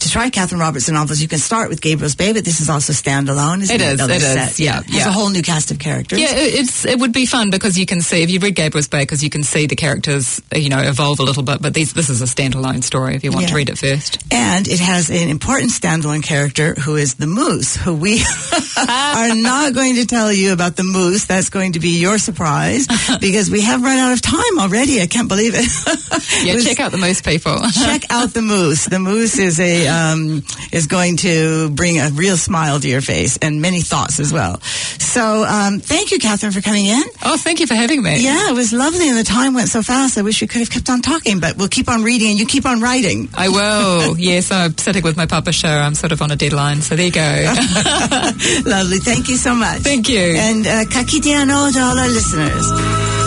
to 0.02 0.10
try 0.10 0.30
Catherine 0.30 0.60
Robertson 0.62 0.94
novels, 0.96 1.22
you 1.22 1.28
can 1.28 1.40
start 1.40 1.70
with 1.70 1.82
Gabriel's 1.82 2.16
Bay, 2.16 2.34
but 2.34 2.44
this 2.46 2.60
is 2.62 2.70
also 2.70 2.94
standalone. 2.94 3.62
Isn't 3.64 3.76
It 3.76 3.82
it? 3.82 3.88
is, 3.88 3.94
Another 3.94 4.14
it 4.16 4.22
is, 4.22 4.34
set. 4.34 4.60
yeah, 4.60 4.80
It 4.80 4.86
has 4.88 4.96
yeah. 5.06 5.10
a 5.10 5.12
whole 5.12 5.30
new 5.30 5.42
cast 5.42 5.72
of 5.72 5.80
characters. 5.80 6.20
Yeah, 6.20 6.32
it- 6.36 6.54
it's 6.62 6.86
it 6.86 7.00
would 7.00 7.12
be 7.14 7.26
fun 7.26 7.50
because 7.50 7.78
you 7.78 7.86
can 7.86 8.02
see 8.02 8.22
if 8.24 8.30
you 8.30 8.40
read 8.40 8.56
Gabriel's 8.56 8.88
Bay 8.88 9.02
because 9.04 9.24
you 9.24 9.30
can 9.30 9.44
see 9.44 9.66
the 9.68 9.76
characters 9.76 10.42
you 10.54 10.70
know 10.70 10.80
evolve 10.82 11.20
a 11.20 11.24
little 11.24 11.44
bit. 11.44 11.62
But 11.62 11.74
these 11.74 11.94
this 11.94 12.10
is 12.10 12.22
a 12.22 12.26
standalone 12.26 12.84
story 12.84 13.16
if 13.16 13.24
you 13.24 13.32
want 13.32 13.48
to 13.48 13.56
read 13.56 13.70
it 13.70 13.78
first. 13.78 14.18
And 14.32 14.68
it 14.68 14.80
has 14.80 15.10
an 15.10 15.30
important 15.30 15.72
standalone 15.72 16.24
character 16.24 16.74
who 16.76 16.96
is 16.96 17.16
the 17.16 17.28
moose, 17.28 17.76
who 17.76 17.94
we 17.96 18.22
are 18.78 19.36
not 19.36 19.74
going 19.74 19.96
to 19.96 20.06
tell 20.06 20.32
you 20.32 20.54
about 20.54 20.76
the 20.76 20.84
moose. 20.84 21.26
That's 21.26 21.50
going 21.50 21.74
to 21.74 21.80
be 21.80 22.00
your 22.00 22.18
surprise 22.18 22.88
because 23.22 23.50
we 23.50 23.62
have 23.62 23.82
run 23.84 23.98
out 24.00 24.14
of 24.14 24.22
time 24.22 24.60
already. 24.60 25.02
I 25.02 25.08
can't 25.08 25.28
believe 25.28 25.54
it. 25.56 25.68
Yeah, 26.46 26.60
check 26.68 26.80
out 26.80 26.92
the 26.92 26.98
Moose 26.98 27.22
People. 27.22 27.60
check 27.72 28.04
out 28.10 28.34
the 28.34 28.42
moose. 28.42 28.86
The 28.86 29.00
moose 29.00 29.38
is 29.38 29.60
a 29.60 29.88
um, 29.92 30.44
is 30.72 30.88
going 30.88 31.18
to 31.18 31.70
bring 31.72 32.00
a 32.00 32.10
real 32.10 32.38
smile 32.38 32.80
to 32.80 32.88
your 32.88 33.02
face 33.02 33.38
and 33.42 33.62
many 33.62 33.82
thoughts 33.82 34.20
as 34.20 34.32
well. 34.32 34.62
So 34.62 35.44
um, 35.44 35.80
thank 35.80 36.12
you, 36.12 36.20
Catherine, 36.20 36.52
for 36.52 36.62
coming 36.62 36.86
in. 36.86 37.04
oh, 37.24 37.38
thank 37.38 37.60
you 37.60 37.68
for 37.68 37.76
having 37.76 38.02
me. 38.02 38.24
Yeah, 38.24 38.50
it 38.50 38.54
was 38.56 38.72
lovely, 38.74 39.10
and 39.10 39.18
the 39.18 39.24
time 39.24 39.54
went 39.54 39.70
so 39.70 39.82
fast. 39.82 40.18
I 40.18 40.22
wish 40.22 40.42
we 40.42 40.48
could 40.48 40.60
have 40.60 40.70
kept 40.70 40.90
on 40.90 41.02
talking, 41.02 41.40
but 41.40 41.58
we'll 41.58 41.68
keep 41.68 41.90
on 41.90 42.04
reading, 42.04 42.32
and 42.32 42.40
you 42.40 42.46
keep 42.46 42.66
on 42.66 42.82
writing. 42.82 43.30
I 43.34 43.50
will. 43.50 44.18
yes, 44.30 44.52
I'm 44.52 44.78
sitting 44.78 45.04
with 45.04 45.18
my 45.18 45.26
publisher. 45.26 45.68
I'm 45.68 45.96
sort 45.96 46.12
of 46.12 46.22
on 46.22 46.32
a 46.32 46.36
deadline, 46.36 46.82
so 46.82 46.96
there 46.96 47.06
you 47.06 47.12
go. 47.12 47.22
lovely. 48.66 49.00
Thank 49.00 49.30
you 49.30 49.38
so 49.38 49.54
much. 49.56 49.80
Thank 49.82 50.10
you. 50.10 50.20
And 50.20 50.66
uh, 50.66 50.86
ka 50.86 51.04
kite 51.04 51.32
anō 51.36 51.74
to 51.74 51.80
all 51.80 51.98
our 51.98 52.08
listeners. 52.08 53.21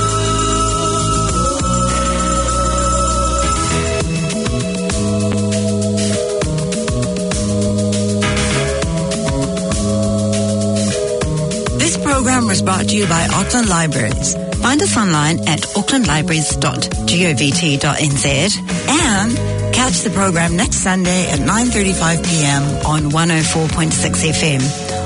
Brought 12.65 12.89
to 12.89 12.97
you 12.97 13.07
by 13.07 13.29
Auckland 13.33 13.69
Libraries. 13.69 14.35
Find 14.63 14.81
us 14.81 14.97
online 14.97 15.41
at 15.47 15.61
aucklandlibraries.govt.nz 15.61 18.59
and 18.89 19.37
catch 19.75 20.01
the 20.01 20.09
program 20.11 20.57
next 20.57 20.77
Sunday 20.77 21.27
at 21.31 21.41
9.35 21.41 22.25
p.m. 22.25 22.63
on 22.87 23.11
104.6 23.11 24.33
FM 24.33 24.63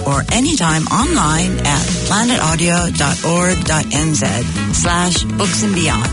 or 0.07 0.23
anytime 0.33 0.87
online 0.87 1.59
at 1.67 1.83
planetaudio.org.nz 2.09 4.75
slash 4.75 5.23
books 5.25 5.63
and 5.63 5.75
beyond. 5.75 6.07